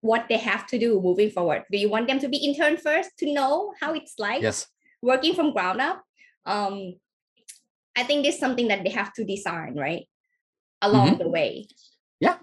what 0.04 0.28
they 0.30 0.38
have 0.38 0.68
to 0.68 0.78
do 0.78 1.00
moving 1.02 1.32
forward 1.32 1.64
do 1.72 1.78
you 1.78 1.90
want 1.90 2.08
them 2.08 2.20
to 2.20 2.28
be 2.28 2.38
intern 2.38 2.76
first 2.78 3.10
to 3.18 3.34
know 3.34 3.74
how 3.82 3.94
it's 3.94 4.16
like 4.20 4.44
Yes. 4.44 4.68
working 5.02 5.34
from 5.34 5.54
ground 5.54 5.80
up 5.82 6.04
um, 6.46 6.96
i 7.96 8.04
think 8.04 8.24
this 8.24 8.36
is 8.36 8.42
something 8.42 8.68
that 8.68 8.84
they 8.84 8.90
have 8.90 9.14
to 9.14 9.24
design 9.24 9.76
right 9.76 10.08
along 10.82 11.18
the 11.18 11.28
way 11.28 11.66
Yeah, 12.20 12.38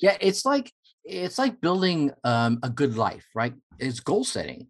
Yeah, 0.00 0.16
it's 0.20 0.44
like 0.44 0.72
it's 1.04 1.38
like 1.38 1.60
building 1.60 2.12
um, 2.24 2.58
a 2.62 2.70
good 2.70 2.96
life, 2.96 3.26
right? 3.34 3.54
It's 3.78 4.00
goal 4.00 4.24
setting. 4.24 4.68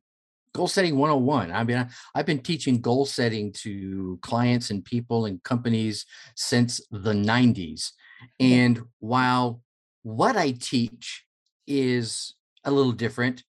Goal 0.55 0.69
setting 0.69 0.97
101. 0.97 1.53
I 1.53 1.65
mean, 1.65 1.79
I, 1.79 1.87
I've 2.15 2.27
been 2.27 2.41
teaching 2.41 2.81
goal 2.81 3.07
setting 3.07 3.53
to 3.65 4.19
clients 4.23 4.71
and 4.71 4.85
people 4.85 5.27
and 5.27 5.43
companies 5.43 6.07
since 6.37 6.81
the 6.91 7.13
90s. 7.13 7.93
And 8.39 8.83
while 8.99 9.63
what 10.03 10.37
I 10.37 10.53
teach 10.53 11.25
is 11.71 12.35
a 12.65 12.71
little 12.71 12.93
different, 12.93 13.45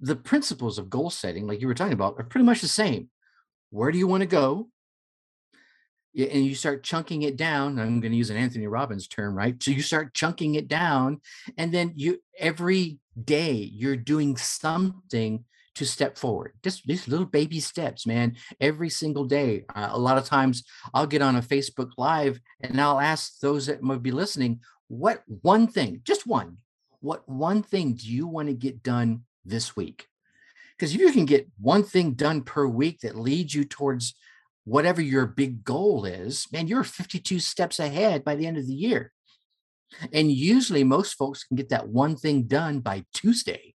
the 0.00 0.16
principles 0.16 0.78
of 0.78 0.88
goal 0.88 1.10
setting, 1.10 1.46
like 1.46 1.60
you 1.60 1.66
were 1.66 1.74
talking 1.74 1.92
about, 1.92 2.14
are 2.18 2.24
pretty 2.24 2.46
much 2.46 2.60
the 2.60 2.68
same. 2.68 3.10
Where 3.70 3.90
do 3.90 3.98
you 3.98 4.06
want 4.06 4.22
to 4.22 4.26
go? 4.26 4.68
And 6.16 6.46
you 6.46 6.54
start 6.54 6.82
chunking 6.82 7.22
it 7.22 7.36
down. 7.36 7.78
I'm 7.78 8.00
going 8.00 8.12
to 8.12 8.16
use 8.16 8.30
an 8.30 8.38
Anthony 8.38 8.66
Robbins 8.66 9.06
term, 9.08 9.34
right? 9.36 9.60
So 9.62 9.70
you 9.70 9.82
start 9.82 10.14
chunking 10.14 10.54
it 10.54 10.68
down, 10.68 11.20
and 11.58 11.72
then 11.74 11.92
you 11.94 12.22
every 12.38 13.00
day 13.22 13.52
you're 13.52 13.96
doing 13.96 14.36
something 14.36 15.44
to 15.74 15.84
step 15.84 16.16
forward. 16.16 16.52
Just 16.62 16.86
these 16.86 17.06
little 17.06 17.26
baby 17.26 17.60
steps, 17.60 18.06
man. 18.06 18.36
Every 18.60 18.88
single 18.88 19.24
day. 19.24 19.64
Uh, 19.74 19.90
a 19.92 19.98
lot 19.98 20.16
of 20.16 20.24
times 20.24 20.64
I'll 20.94 21.06
get 21.06 21.20
on 21.20 21.36
a 21.36 21.42
Facebook 21.42 21.90
Live 21.98 22.40
and 22.62 22.80
I'll 22.80 23.00
ask 23.00 23.38
those 23.40 23.66
that 23.66 23.82
might 23.82 24.02
be 24.02 24.10
listening, 24.10 24.60
what 24.88 25.22
one 25.42 25.66
thing, 25.66 26.00
just 26.04 26.26
one, 26.26 26.56
what 27.06 27.28
one 27.28 27.62
thing 27.62 27.94
do 27.94 28.10
you 28.10 28.26
want 28.26 28.48
to 28.48 28.54
get 28.54 28.82
done 28.82 29.22
this 29.44 29.76
week? 29.76 30.08
Because 30.76 30.92
if 30.92 31.00
you 31.00 31.12
can 31.12 31.24
get 31.24 31.48
one 31.58 31.84
thing 31.84 32.12
done 32.14 32.42
per 32.42 32.66
week 32.66 33.00
that 33.00 33.16
leads 33.16 33.54
you 33.54 33.64
towards 33.64 34.14
whatever 34.64 35.00
your 35.00 35.24
big 35.24 35.62
goal 35.62 36.04
is, 36.04 36.48
man, 36.52 36.66
you're 36.66 36.82
52 36.82 37.38
steps 37.38 37.78
ahead 37.78 38.24
by 38.24 38.34
the 38.34 38.44
end 38.44 38.56
of 38.58 38.66
the 38.66 38.74
year. 38.74 39.12
And 40.12 40.32
usually 40.32 40.82
most 40.82 41.12
folks 41.12 41.44
can 41.44 41.56
get 41.56 41.68
that 41.68 41.88
one 41.88 42.16
thing 42.16 42.42
done 42.42 42.80
by 42.80 43.04
Tuesday. 43.14 43.74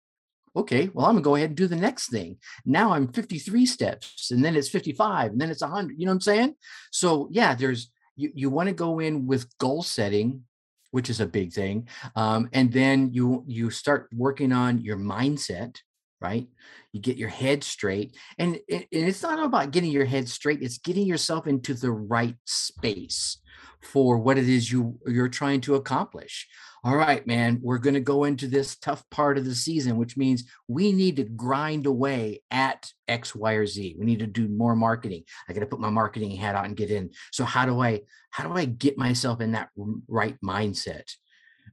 Okay, 0.57 0.89
well, 0.95 1.05
I'm 1.05 1.13
gonna 1.13 1.23
go 1.23 1.35
ahead 1.35 1.51
and 1.51 1.57
do 1.57 1.69
the 1.69 1.77
next 1.77 2.09
thing. 2.09 2.39
Now 2.65 2.95
I'm 2.95 3.13
53 3.13 3.67
steps, 3.67 4.31
and 4.31 4.43
then 4.43 4.57
it's 4.57 4.71
55, 4.71 5.33
and 5.33 5.41
then 5.41 5.51
it's 5.51 5.61
100. 5.61 5.97
You 5.99 6.07
know 6.07 6.13
what 6.13 6.15
I'm 6.15 6.21
saying? 6.23 6.55
So, 6.91 7.29
yeah, 7.31 7.55
there's 7.55 7.93
you, 8.17 8.33
you 8.35 8.51
want 8.51 8.71
to 8.71 8.75
go 8.75 8.99
in 8.99 9.27
with 9.27 9.57
goal 9.59 9.83
setting, 9.83 10.45
which 10.91 11.11
is 11.11 11.21
a 11.21 11.27
big 11.27 11.53
thing. 11.53 11.89
Um, 12.17 12.49
and 12.53 12.73
then 12.73 13.13
you 13.13 13.45
you 13.47 13.71
start 13.71 14.09
working 14.15 14.53
on 14.53 14.81
your 14.81 14.97
mindset, 14.97 15.81
right? 16.21 16.49
You 16.93 17.01
get 17.01 17.17
your 17.17 17.29
head 17.29 17.65
straight. 17.65 18.17
And, 18.39 18.59
and 18.71 18.87
it's 18.91 19.23
not 19.23 19.43
about 19.43 19.71
getting 19.71 19.91
your 19.91 20.05
head 20.05 20.29
straight, 20.29 20.63
it's 20.63 20.79
getting 20.79 21.07
yourself 21.07 21.47
into 21.47 21.75
the 21.75 21.91
right 21.91 22.37
space 22.45 23.39
for 23.81 24.19
what 24.19 24.39
it 24.39 24.49
is 24.49 24.71
you 24.71 24.99
you're 25.07 25.29
trying 25.29 25.61
to 25.63 25.77
accomplish. 25.77 26.49
All 26.85 26.97
right, 26.97 27.27
man, 27.27 27.59
we're 27.61 27.79
going 27.79 27.95
to 27.95 28.01
go 28.01 28.25
into 28.25 28.47
this 28.47 28.77
tough 28.77 29.03
part 29.11 29.37
of 29.37 29.45
the 29.45 29.55
season, 29.55 29.97
which 29.97 30.17
means 30.17 30.45
we 30.69 30.93
need 30.93 31.17
to 31.17 31.25
grind 31.25 31.87
away 31.87 32.43
at 32.51 32.91
X, 33.09 33.35
Y, 33.35 33.53
or 33.55 33.67
Z. 33.67 33.97
We 33.99 34.07
need 34.07 34.21
to 34.21 34.27
do 34.27 34.49
more 34.49 34.77
marketing. 34.77 35.25
I 35.49 35.53
got 35.53 35.61
to 35.61 35.67
put 35.67 35.81
my 35.81 35.91
marketing 35.91 36.37
hat 36.37 36.55
on 36.55 36.67
and 36.67 36.77
get 36.77 36.91
in. 36.91 37.11
So 37.33 37.45
how 37.45 37.67
do 37.67 37.81
I 37.81 38.03
how 38.31 38.47
do 38.47 38.55
I 38.55 38.65
get 38.65 38.99
myself 38.99 39.41
in 39.41 39.53
that 39.53 39.71
right 40.07 40.37
mindset? 40.45 41.11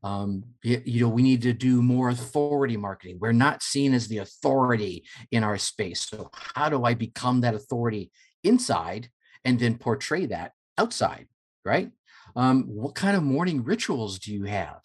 Um, 0.06 0.44
you 0.62 1.02
know, 1.02 1.10
we 1.10 1.24
need 1.24 1.42
to 1.42 1.54
do 1.54 1.82
more 1.82 2.10
authority 2.10 2.78
marketing. 2.78 3.18
We're 3.20 3.32
not 3.32 3.64
seen 3.64 3.96
as 3.96 4.08
the 4.08 4.20
authority 4.20 5.04
in 5.32 5.44
our 5.44 5.58
space. 5.58 6.02
So 6.02 6.30
how 6.32 6.70
do 6.70 6.84
I 6.84 6.94
become 6.94 7.42
that 7.42 7.56
authority 7.56 8.12
inside 8.44 9.10
and 9.44 9.60
then 9.60 9.80
portray 9.80 10.28
that 10.28 10.52
outside? 10.78 11.26
Right? 11.66 11.90
Um, 12.36 12.66
what 12.68 12.94
kind 12.94 13.18
of 13.18 13.24
morning 13.24 13.64
rituals 13.64 14.20
do 14.20 14.32
you 14.32 14.44
have? 14.44 14.82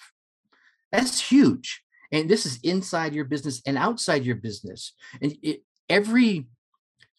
That's 0.91 1.21
huge. 1.21 1.83
And 2.11 2.29
this 2.31 2.47
is 2.47 2.59
inside 2.63 3.15
your 3.15 3.27
business 3.27 3.61
and 3.67 3.77
outside 3.77 4.25
your 4.25 4.37
business. 4.37 4.95
And 5.21 5.37
it, 5.43 5.65
every 5.91 6.49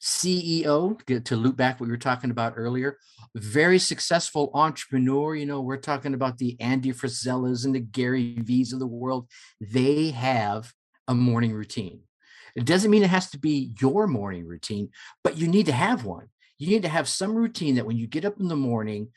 CEO, 0.02 1.24
to 1.24 1.36
loop 1.36 1.56
back 1.56 1.80
what 1.80 1.86
we 1.86 1.92
were 1.92 1.98
talking 1.98 2.32
about 2.32 2.54
earlier, 2.56 2.98
very 3.36 3.78
successful 3.78 4.50
entrepreneur, 4.54 5.36
you 5.36 5.46
know, 5.46 5.62
we're 5.62 5.78
talking 5.78 6.14
about 6.14 6.38
the 6.38 6.60
Andy 6.60 6.92
Frisellas 6.92 7.66
and 7.66 7.76
the 7.76 7.80
Gary 7.80 8.36
V's 8.40 8.74
of 8.74 8.80
the 8.80 8.88
world. 8.88 9.28
They 9.60 10.10
have 10.10 10.74
a 11.08 11.14
morning 11.14 11.54
routine. 11.54 12.02
It 12.56 12.66
doesn't 12.66 12.92
mean 12.92 13.04
it 13.04 13.10
has 13.10 13.30
to 13.32 13.40
be 13.40 13.74
your 13.80 14.08
morning 14.08 14.46
routine, 14.46 14.90
but 15.24 15.38
you 15.38 15.48
need 15.48 15.68
to 15.68 15.72
have 15.72 16.04
one. 16.04 16.28
You 16.62 16.68
need 16.68 16.84
to 16.84 16.90
have 16.90 17.08
some 17.08 17.34
routine 17.34 17.74
that 17.76 17.88
when 17.88 17.98
you 17.98 18.06
get 18.06 18.24
up 18.24 18.40
in 18.40 18.48
the 18.48 18.56
morning, 18.56 19.08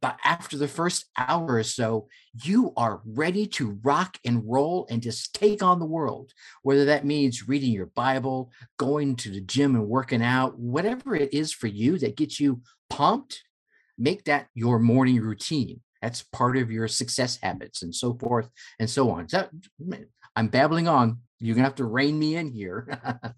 but 0.00 0.18
after 0.24 0.56
the 0.56 0.66
first 0.66 1.04
hour 1.16 1.46
or 1.46 1.62
so, 1.62 2.08
you 2.42 2.72
are 2.76 3.02
ready 3.06 3.46
to 3.46 3.78
rock 3.84 4.18
and 4.24 4.42
roll 4.44 4.84
and 4.90 5.00
just 5.00 5.32
take 5.32 5.62
on 5.62 5.78
the 5.78 5.86
world. 5.86 6.32
Whether 6.62 6.86
that 6.86 7.06
means 7.06 7.46
reading 7.46 7.70
your 7.70 7.86
Bible, 7.86 8.50
going 8.78 9.14
to 9.14 9.30
the 9.30 9.40
gym 9.40 9.76
and 9.76 9.86
working 9.86 10.24
out, 10.24 10.58
whatever 10.58 11.14
it 11.14 11.32
is 11.32 11.52
for 11.52 11.68
you 11.68 11.98
that 11.98 12.16
gets 12.16 12.40
you 12.40 12.62
pumped, 12.90 13.44
make 13.96 14.24
that 14.24 14.48
your 14.54 14.80
morning 14.80 15.20
routine. 15.20 15.80
That's 16.02 16.22
part 16.22 16.56
of 16.56 16.68
your 16.68 16.88
success 16.88 17.38
habits 17.40 17.82
and 17.82 17.94
so 17.94 18.14
forth 18.14 18.50
and 18.80 18.90
so 18.90 19.08
on. 19.12 19.28
So, 19.28 19.48
I'm 20.34 20.48
babbling 20.48 20.88
on. 20.88 21.20
You're 21.38 21.54
gonna 21.54 21.68
have 21.68 21.76
to 21.76 21.84
rein 21.84 22.18
me 22.18 22.34
in 22.34 22.50
here. 22.50 23.00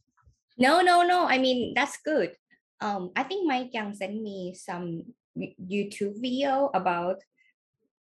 No, 0.60 0.82
no, 0.82 1.02
no. 1.02 1.26
I 1.26 1.38
mean, 1.38 1.72
that's 1.74 1.96
good. 2.04 2.32
Um, 2.80 3.10
I 3.14 3.22
think 3.24 3.46
Mike 3.46 3.72
Young 3.72 3.94
sent 3.94 4.20
me 4.20 4.54
some 4.54 5.02
YouTube 5.36 6.20
video 6.20 6.70
about 6.74 7.22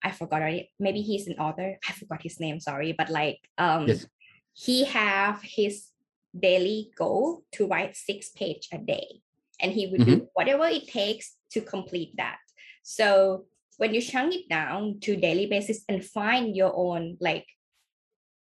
I 0.02 0.10
forgot 0.12 0.40
already. 0.42 0.70
Maybe 0.78 1.00
he's 1.00 1.26
an 1.26 1.38
author. 1.38 1.78
I 1.88 1.92
forgot 1.92 2.22
his 2.22 2.38
name, 2.38 2.60
sorry. 2.60 2.92
But 2.92 3.10
like 3.10 3.40
um 3.58 3.88
Yes. 3.88 4.06
he 4.52 4.84
have 4.84 5.42
his 5.42 5.90
daily 6.38 6.90
goal 6.96 7.42
to 7.52 7.66
write 7.66 7.96
six 7.96 8.28
page 8.30 8.68
a 8.72 8.78
day. 8.78 9.22
And 9.60 9.72
he 9.72 9.86
would 9.86 10.04
do 10.04 10.28
whatever 10.34 10.66
it 10.66 10.86
takes 10.86 11.34
to 11.52 11.60
complete 11.60 12.12
that. 12.18 12.38
So 12.82 13.46
when 13.78 13.94
you 13.94 14.00
chunk 14.00 14.34
it 14.34 14.48
down 14.48 15.00
to 15.00 15.16
daily 15.16 15.46
basis 15.46 15.82
and 15.88 16.04
find 16.04 16.54
your 16.54 16.72
own 16.76 17.16
like 17.20 17.46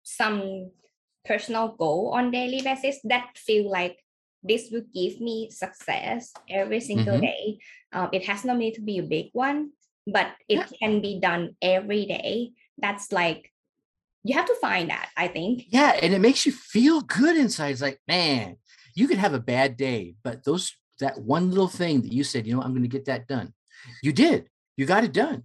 some 0.03 0.71
personal 1.25 1.77
goal 1.79 2.13
on 2.15 2.31
daily 2.31 2.61
basis 2.61 2.99
that 3.05 3.39
feel 3.39 3.71
like 3.71 4.04
this 4.45 4.71
will 4.71 4.85
give 4.95 5.21
me 5.21 5.51
success 5.51 6.33
every 6.49 6.81
single 6.81 7.19
Mhm. 7.19 7.23
day 7.23 7.59
um, 7.93 8.09
it 8.13 8.25
has 8.27 8.45
no 8.45 8.55
need 8.55 8.75
to 8.75 8.83
be 8.83 8.99
a 8.99 9.03
big 9.17 9.31
one 9.33 9.71
but 10.07 10.29
it 10.49 10.59
Yeah. 10.59 10.67
can 10.81 11.01
be 11.01 11.19
done 11.21 11.57
every 11.63 12.05
day 12.07 12.53
that's 12.79 13.11
like 13.13 13.51
you 14.25 14.35
have 14.35 14.47
to 14.47 14.57
find 14.61 14.91
that 14.91 15.09
i 15.17 15.27
think 15.29 15.65
yeah, 15.69 15.93
and 16.03 16.13
it 16.15 16.21
makes 16.21 16.47
you 16.47 16.53
feel 16.53 17.01
good 17.01 17.37
inside. 17.37 17.71
It's 17.73 17.81
like, 17.83 18.01
man, 18.07 18.57
you 18.95 19.09
could 19.09 19.19
have 19.19 19.35
a 19.35 19.41
bad 19.41 19.77
day, 19.77 20.15
but 20.23 20.45
those 20.45 20.73
that 21.01 21.21
one 21.21 21.51
little 21.51 21.69
thing 21.69 22.03
that 22.03 22.13
you 22.13 22.23
said, 22.25 22.47
you 22.47 22.55
know, 22.55 22.63
I'm 22.63 22.71
going 22.73 22.83
to 22.91 22.97
get 22.99 23.07
that 23.07 23.27
done. 23.27 23.53
You 24.03 24.13
did. 24.13 24.49
You 24.77 24.87
got 24.87 25.05
it 25.05 25.13
done. 25.13 25.45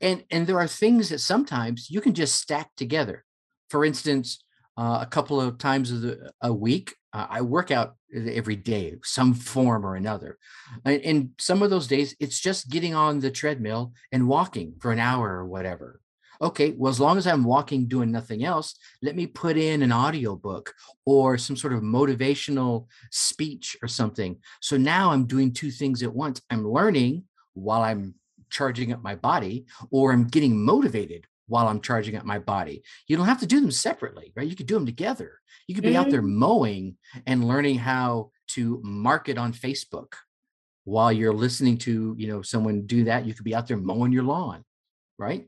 And 0.00 0.24
and 0.30 0.46
there 0.46 0.58
are 0.58 0.68
things 0.68 1.08
that 1.10 1.20
sometimes 1.20 1.88
you 1.90 2.00
can 2.00 2.14
just 2.14 2.34
stack 2.36 2.70
together. 2.76 3.24
for 3.70 3.84
instance, 3.84 4.44
uh, 4.76 4.98
a 5.02 5.06
couple 5.06 5.40
of 5.40 5.58
times 5.58 5.90
a, 5.90 5.94
the, 5.94 6.32
a 6.40 6.52
week, 6.52 6.94
uh, 7.14 7.26
I 7.30 7.40
work 7.42 7.70
out 7.70 7.94
every 8.12 8.56
day, 8.56 8.96
some 9.04 9.34
form 9.34 9.86
or 9.86 9.94
another. 9.94 10.36
And, 10.84 11.00
and 11.02 11.30
some 11.38 11.62
of 11.62 11.70
those 11.70 11.86
days, 11.86 12.16
it's 12.18 12.40
just 12.40 12.68
getting 12.68 12.94
on 12.94 13.20
the 13.20 13.30
treadmill 13.30 13.92
and 14.12 14.28
walking 14.28 14.74
for 14.80 14.90
an 14.90 14.98
hour 14.98 15.30
or 15.30 15.46
whatever. 15.46 16.00
Okay, 16.42 16.74
well, 16.76 16.90
as 16.90 16.98
long 16.98 17.16
as 17.16 17.28
I'm 17.28 17.44
walking 17.44 17.86
doing 17.86 18.10
nothing 18.10 18.44
else, 18.44 18.74
let 19.00 19.14
me 19.14 19.26
put 19.26 19.56
in 19.56 19.82
an 19.82 19.92
audio 19.92 20.34
book 20.34 20.74
or 21.06 21.38
some 21.38 21.56
sort 21.56 21.72
of 21.72 21.82
motivational 21.82 22.86
speech 23.12 23.76
or 23.80 23.88
something. 23.88 24.36
So 24.60 24.76
now 24.76 25.12
I'm 25.12 25.26
doing 25.26 25.52
two 25.52 25.70
things 25.70 26.02
at 26.02 26.12
once. 26.12 26.42
I'm 26.50 26.68
learning 26.68 27.24
while 27.54 27.82
I'm 27.82 28.16
charging 28.50 28.92
up 28.92 29.02
my 29.02 29.14
body, 29.14 29.66
or 29.90 30.12
I'm 30.12 30.26
getting 30.26 30.64
motivated 30.64 31.26
while 31.46 31.68
I'm 31.68 31.80
charging 31.80 32.16
up 32.16 32.24
my 32.24 32.38
body. 32.38 32.82
You 33.06 33.16
don't 33.16 33.26
have 33.26 33.40
to 33.40 33.46
do 33.46 33.60
them 33.60 33.70
separately, 33.70 34.32
right? 34.36 34.46
You 34.46 34.56
could 34.56 34.66
do 34.66 34.74
them 34.74 34.86
together. 34.86 35.40
You 35.66 35.74
could 35.74 35.84
be 35.84 35.90
mm-hmm. 35.90 36.00
out 36.00 36.10
there 36.10 36.22
mowing 36.22 36.96
and 37.26 37.46
learning 37.46 37.78
how 37.78 38.30
to 38.48 38.80
market 38.84 39.38
on 39.38 39.52
Facebook 39.52 40.14
while 40.84 41.12
you're 41.12 41.34
listening 41.34 41.78
to, 41.78 42.14
you 42.18 42.28
know, 42.28 42.42
someone 42.42 42.86
do 42.86 43.04
that. 43.04 43.26
You 43.26 43.34
could 43.34 43.44
be 43.44 43.54
out 43.54 43.66
there 43.66 43.76
mowing 43.76 44.12
your 44.12 44.24
lawn, 44.24 44.64
right? 45.18 45.46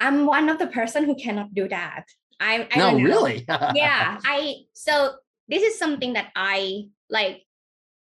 I'm 0.00 0.26
one 0.26 0.48
of 0.48 0.58
the 0.58 0.66
person 0.66 1.04
who 1.04 1.14
cannot 1.14 1.54
do 1.54 1.68
that. 1.68 2.04
I, 2.38 2.68
I 2.70 2.78
no, 2.78 2.98
really? 2.98 3.44
yeah. 3.74 4.18
I 4.24 4.56
so 4.74 5.14
this 5.48 5.62
is 5.62 5.78
something 5.78 6.14
that 6.14 6.30
I 6.36 6.88
like 7.08 7.42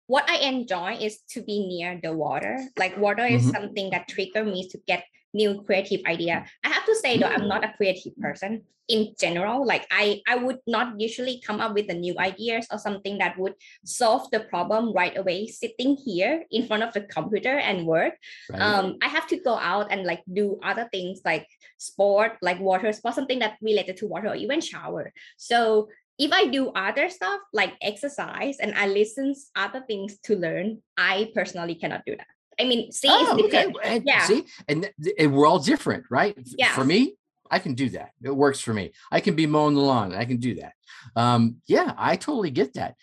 what 0.07 0.29
I 0.29 0.37
enjoy 0.37 0.97
is 0.99 1.19
to 1.31 1.41
be 1.41 1.65
near 1.67 1.99
the 2.01 2.13
water. 2.13 2.59
Like 2.77 2.97
water 2.97 3.25
is 3.25 3.43
mm-hmm. 3.43 3.51
something 3.51 3.89
that 3.91 4.07
trigger 4.07 4.43
me 4.43 4.67
to 4.69 4.79
get 4.87 5.03
new 5.33 5.63
creative 5.63 6.01
idea. 6.05 6.45
I 6.63 6.69
have 6.69 6.85
to 6.85 6.95
say 6.95 7.17
though, 7.17 7.27
I'm 7.27 7.47
not 7.47 7.63
a 7.63 7.73
creative 7.77 8.15
person 8.17 8.63
in 8.87 9.15
general. 9.19 9.65
Like 9.65 9.87
I, 9.91 10.21
I 10.27 10.35
would 10.35 10.59
not 10.67 10.99
usually 10.99 11.41
come 11.45 11.61
up 11.61 11.73
with 11.73 11.87
the 11.87 11.93
new 11.93 12.15
ideas 12.19 12.67
or 12.71 12.77
something 12.77 13.17
that 13.19 13.37
would 13.37 13.55
solve 13.85 14.29
the 14.31 14.41
problem 14.41 14.93
right 14.93 15.17
away, 15.17 15.47
sitting 15.47 15.95
here 15.95 16.43
in 16.51 16.67
front 16.67 16.83
of 16.83 16.93
the 16.93 17.01
computer 17.01 17.57
and 17.57 17.85
work. 17.85 18.13
Right. 18.51 18.61
Um, 18.61 18.97
I 19.01 19.07
have 19.07 19.27
to 19.27 19.37
go 19.37 19.57
out 19.57 19.87
and 19.91 20.03
like 20.03 20.23
do 20.31 20.59
other 20.63 20.89
things 20.91 21.21
like 21.23 21.47
sport, 21.77 22.37
like 22.41 22.59
water 22.59 22.91
sport, 22.93 23.15
something 23.15 23.39
that 23.39 23.57
related 23.61 23.97
to 23.97 24.07
water 24.07 24.29
or 24.29 24.35
even 24.35 24.61
shower. 24.61 25.13
So 25.37 25.89
if 26.19 26.31
I 26.31 26.45
do 26.45 26.69
other 26.75 27.09
stuff 27.09 27.41
like 27.53 27.73
exercise 27.81 28.57
and 28.59 28.75
I 28.75 28.87
listen 28.87 29.33
other 29.55 29.83
things 29.87 30.19
to 30.23 30.35
learn, 30.35 30.83
I 30.97 31.31
personally 31.33 31.75
cannot 31.75 32.03
do 32.05 32.15
that. 32.15 32.27
I 32.59 32.63
mean, 32.65 32.91
see, 32.91 33.07
oh, 33.09 33.39
okay. 33.45 33.73
And, 33.83 34.03
yeah. 34.05 34.25
See, 34.25 34.45
and, 34.67 34.89
and 35.17 35.33
we're 35.33 35.45
all 35.45 35.59
different, 35.59 36.05
right? 36.09 36.37
Yeah. 36.57 36.73
For 36.73 36.83
me, 36.83 37.15
I 37.49 37.59
can 37.59 37.73
do 37.73 37.89
that. 37.89 38.11
It 38.23 38.35
works 38.35 38.59
for 38.59 38.73
me. 38.73 38.93
I 39.11 39.19
can 39.19 39.35
be 39.35 39.45
mowing 39.45 39.75
the 39.75 39.81
lawn. 39.81 40.13
I 40.13 40.25
can 40.25 40.37
do 40.37 40.55
that. 40.55 40.73
Um, 41.15 41.57
yeah, 41.67 41.93
I 41.97 42.15
totally 42.15 42.51
get 42.51 42.73
that. 42.75 42.95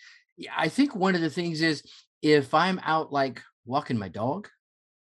I 0.55 0.67
think 0.67 0.95
one 0.95 1.15
of 1.15 1.21
the 1.21 1.29
things 1.29 1.61
is 1.61 1.83
if 2.21 2.53
I'm 2.53 2.79
out 2.83 3.13
like 3.13 3.41
walking 3.65 3.97
my 3.97 4.09
dog, 4.09 4.47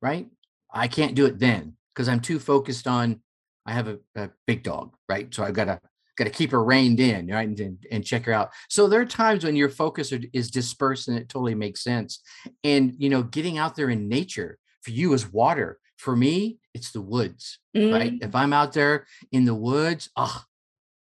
right? 0.01 0.29
I 0.73 0.89
can't 0.89 1.15
do 1.15 1.27
it 1.27 1.39
then 1.39 1.77
because 1.95 2.09
I'm 2.09 2.21
too 2.21 2.39
focused 2.39 2.87
on. 2.87 3.21
I 3.65 3.73
have 3.73 3.87
a, 3.87 3.99
a 4.17 4.31
big 4.47 4.65
dog, 4.65 4.95
right? 5.09 5.33
So 5.33 5.45
I've 5.45 5.55
got 5.55 5.67
to 5.67 5.81
got 6.17 6.25
to 6.25 6.31
keep 6.31 6.51
her 6.51 6.63
reined 6.63 7.01
in, 7.01 7.29
right? 7.29 7.49
And, 7.49 7.79
and 7.91 8.05
check 8.05 8.25
her 8.27 8.33
out. 8.33 8.51
So 8.69 8.87
there 8.87 9.01
are 9.01 9.07
times 9.07 9.45
when 9.45 9.57
your 9.57 9.69
focus 9.69 10.13
is 10.33 10.51
dispersed 10.51 11.09
and 11.09 11.19
it 11.19 11.29
totally 11.29 11.55
makes 11.55 11.83
sense. 11.83 12.21
And, 12.65 12.95
you 12.99 13.09
know, 13.09 13.23
getting 13.23 13.59
out 13.59 13.77
there 13.77 13.91
in 13.91 14.09
nature 14.09 14.59
for 14.83 14.91
you 14.91 15.13
is 15.13 15.33
water. 15.33 15.79
For 15.97 16.17
me, 16.17 16.59
it's 16.75 16.91
the 16.91 17.01
woods, 17.01 17.59
mm. 17.77 17.93
right? 17.93 18.15
If 18.21 18.35
I'm 18.35 18.53
out 18.53 18.73
there 18.73 19.07
in 19.31 19.45
the 19.45 19.55
woods, 19.55 20.11
oh, 20.17 20.43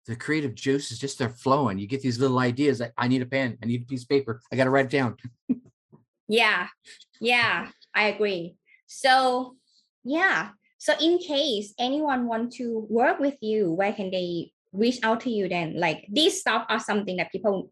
the 0.06 0.16
creative 0.16 0.54
juice 0.54 0.90
is 0.90 0.98
just 0.98 1.18
there 1.18 1.28
flowing. 1.28 1.78
You 1.78 1.86
get 1.86 2.02
these 2.02 2.18
little 2.18 2.40
ideas 2.40 2.80
like, 2.80 2.92
I 2.98 3.06
need 3.06 3.22
a 3.22 3.26
pen, 3.26 3.56
I 3.62 3.66
need 3.66 3.82
a 3.82 3.86
piece 3.86 4.02
of 4.02 4.08
paper, 4.08 4.40
I 4.52 4.56
got 4.56 4.64
to 4.64 4.70
write 4.70 4.86
it 4.86 4.90
down. 4.90 5.16
yeah. 6.28 6.66
Yeah. 7.20 7.68
I 7.94 8.08
agree. 8.08 8.56
So, 8.86 9.56
yeah. 10.02 10.50
So, 10.78 10.94
in 11.00 11.18
case 11.18 11.74
anyone 11.78 12.26
want 12.26 12.54
to 12.54 12.86
work 12.88 13.20
with 13.20 13.36
you, 13.40 13.70
where 13.70 13.92
can 13.92 14.10
they 14.10 14.50
reach 14.72 14.98
out 15.02 15.20
to 15.20 15.30
you 15.30 15.48
then 15.48 15.74
like 15.78 16.06
these 16.10 16.40
stuff 16.40 16.64
are 16.68 16.80
something 16.80 17.16
that 17.16 17.32
people 17.32 17.70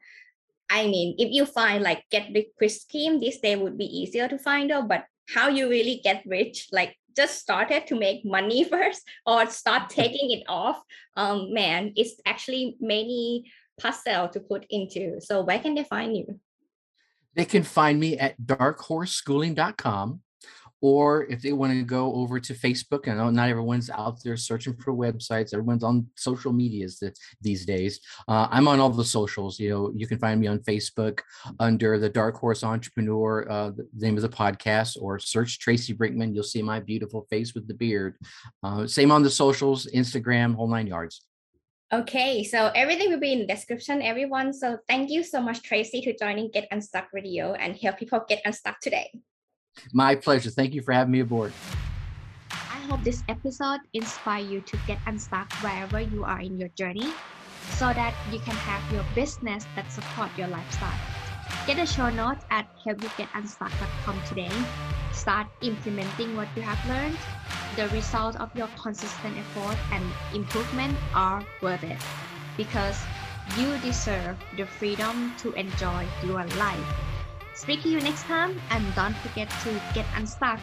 i 0.71 0.87
mean 0.87 1.15
if 1.19 1.33
you 1.33 1.47
find 1.47 1.83
like 1.83 2.05
get 2.11 2.29
rich 2.61 2.79
scheme 2.79 3.21
this 3.21 3.39
day 3.41 3.57
would 3.57 3.79
be 3.79 3.85
easier 3.85 4.29
to 4.29 4.39
find 4.39 4.71
out 4.71 4.89
but 4.89 5.05
how 5.35 5.49
you 5.49 5.69
really 5.69 6.01
get 6.03 6.23
rich 6.27 6.69
like 6.73 6.97
just 7.17 7.39
started 7.39 7.87
to 7.87 7.99
make 7.99 8.25
money 8.25 8.65
first 8.73 9.03
or 9.27 9.47
start 9.47 9.91
taking 9.91 10.31
it 10.31 10.45
off 10.49 10.83
um 11.17 11.53
man 11.53 11.93
it's 11.97 12.21
actually 12.27 12.77
many 12.81 13.45
puzzle 13.79 14.29
to 14.29 14.41
put 14.41 14.67
into. 14.69 15.21
So 15.21 15.43
where 15.43 15.59
can 15.59 15.75
they 15.75 15.85
find 15.85 16.17
you? 16.17 16.39
They 17.35 17.45
can 17.45 17.63
find 17.63 17.99
me 18.01 18.19
at 18.19 18.39
darkhorseschooling.com 18.41 20.21
or 20.81 21.27
if 21.27 21.43
they 21.43 21.53
want 21.53 21.73
to 21.73 21.83
go 21.83 22.15
over 22.15 22.39
to 22.39 22.55
Facebook, 22.55 23.09
I 23.09 23.15
know 23.15 23.31
not 23.31 23.49
everyone's 23.49 23.91
out 23.91 24.23
there 24.23 24.37
searching 24.37 24.75
for 24.77 24.95
websites. 24.95 25.53
Everyone's 25.53 25.85
on 25.85 26.07
social 26.17 26.53
medias 26.53 27.03
these 27.41 27.67
days. 27.67 28.01
Uh, 28.29 28.49
I'm 28.51 28.69
on 28.69 28.81
all 28.81 28.91
the 28.91 29.05
socials. 29.05 29.59
You 29.59 29.71
know, 29.71 29.93
you 29.95 30.07
can 30.07 30.19
find 30.19 30.41
me 30.41 30.47
on 30.47 30.61
Facebook 30.61 31.21
under 31.59 31.99
the 31.99 32.09
Dark 32.09 32.37
Horse 32.37 32.63
Entrepreneur, 32.63 33.51
uh, 33.51 33.71
the 33.71 33.87
name 33.95 34.17
of 34.17 34.23
the 34.23 34.29
podcast, 34.29 34.97
or 35.01 35.19
search 35.19 35.59
Tracy 35.59 35.95
Brinkman. 35.95 36.35
You'll 36.35 36.45
see 36.45 36.63
my 36.63 36.81
beautiful 36.81 37.27
face 37.31 37.55
with 37.55 37.67
the 37.67 37.75
beard. 37.75 38.17
Uh, 38.63 38.87
same 38.87 39.11
on 39.11 39.23
the 39.23 39.31
socials, 39.31 39.89
Instagram, 39.95 40.55
whole 40.55 40.69
nine 40.69 40.87
yards. 40.87 41.25
Okay, 41.91 42.45
so 42.45 42.71
everything 42.75 43.09
will 43.09 43.19
be 43.19 43.33
in 43.33 43.39
the 43.39 43.47
description, 43.47 44.03
everyone. 44.03 44.53
So 44.53 44.77
thank 44.87 45.11
you 45.11 45.25
so 45.25 45.41
much, 45.41 45.63
Tracy, 45.63 46.03
to 46.03 46.15
joining 46.15 46.51
Get 46.51 46.69
Unstuck 46.71 47.09
Radio 47.15 47.55
and 47.55 47.75
help 47.77 47.99
people 47.99 48.23
get 48.29 48.43
unstuck 48.45 48.79
today. 48.81 49.11
My 49.93 50.15
pleasure. 50.15 50.51
Thank 50.51 50.75
you 50.75 50.83
for 50.83 50.93
having 50.93 51.13
me 51.13 51.21
aboard. 51.21 51.53
I 52.51 52.81
hope 52.89 53.03
this 53.05 53.23
episode 53.29 53.81
inspire 53.93 54.45
you 54.45 54.61
to 54.63 54.77
get 54.87 54.99
unstuck 55.07 55.53
wherever 55.61 56.01
you 56.01 56.25
are 56.25 56.41
in 56.41 56.59
your 56.59 56.69
journey 56.71 57.13
so 57.77 57.93
that 57.93 58.15
you 58.33 58.39
can 58.41 58.55
have 58.55 58.83
your 58.93 59.05
business 59.15 59.67
that 59.77 59.91
support 59.93 60.31
your 60.37 60.49
lifestyle. 60.49 60.99
Get 61.67 61.79
a 61.79 61.87
show 61.87 62.09
notes 62.09 62.45
at 62.51 62.67
helpyougetunstuck.com 62.87 64.23
today. 64.27 64.51
Start 65.13 65.47
implementing 65.61 66.35
what 66.37 66.49
you 66.57 66.63
have 66.63 66.81
learned. 66.89 67.19
The 67.77 67.89
result 67.89 68.37
of 68.37 68.55
your 68.57 68.69
consistent 68.81 69.37
effort 69.37 69.77
and 69.93 70.05
improvement 70.35 70.97
are 71.15 71.45
worth 71.61 71.85
it 71.85 71.99
because 72.57 72.99
you 73.57 73.77
deserve 73.79 74.37
the 74.57 74.67
freedom 74.67 75.35
to 75.39 75.53
enjoy 75.53 76.07
your 76.25 76.45
life 76.57 77.18
Speak 77.59 77.83
to 77.83 77.89
you 77.89 78.01
next 78.01 78.25
time 78.25 78.61
and 78.71 78.95
don't 78.95 79.21
forget 79.21 79.49
to 79.65 79.81
get 79.93 80.07
unstuck 80.15 80.61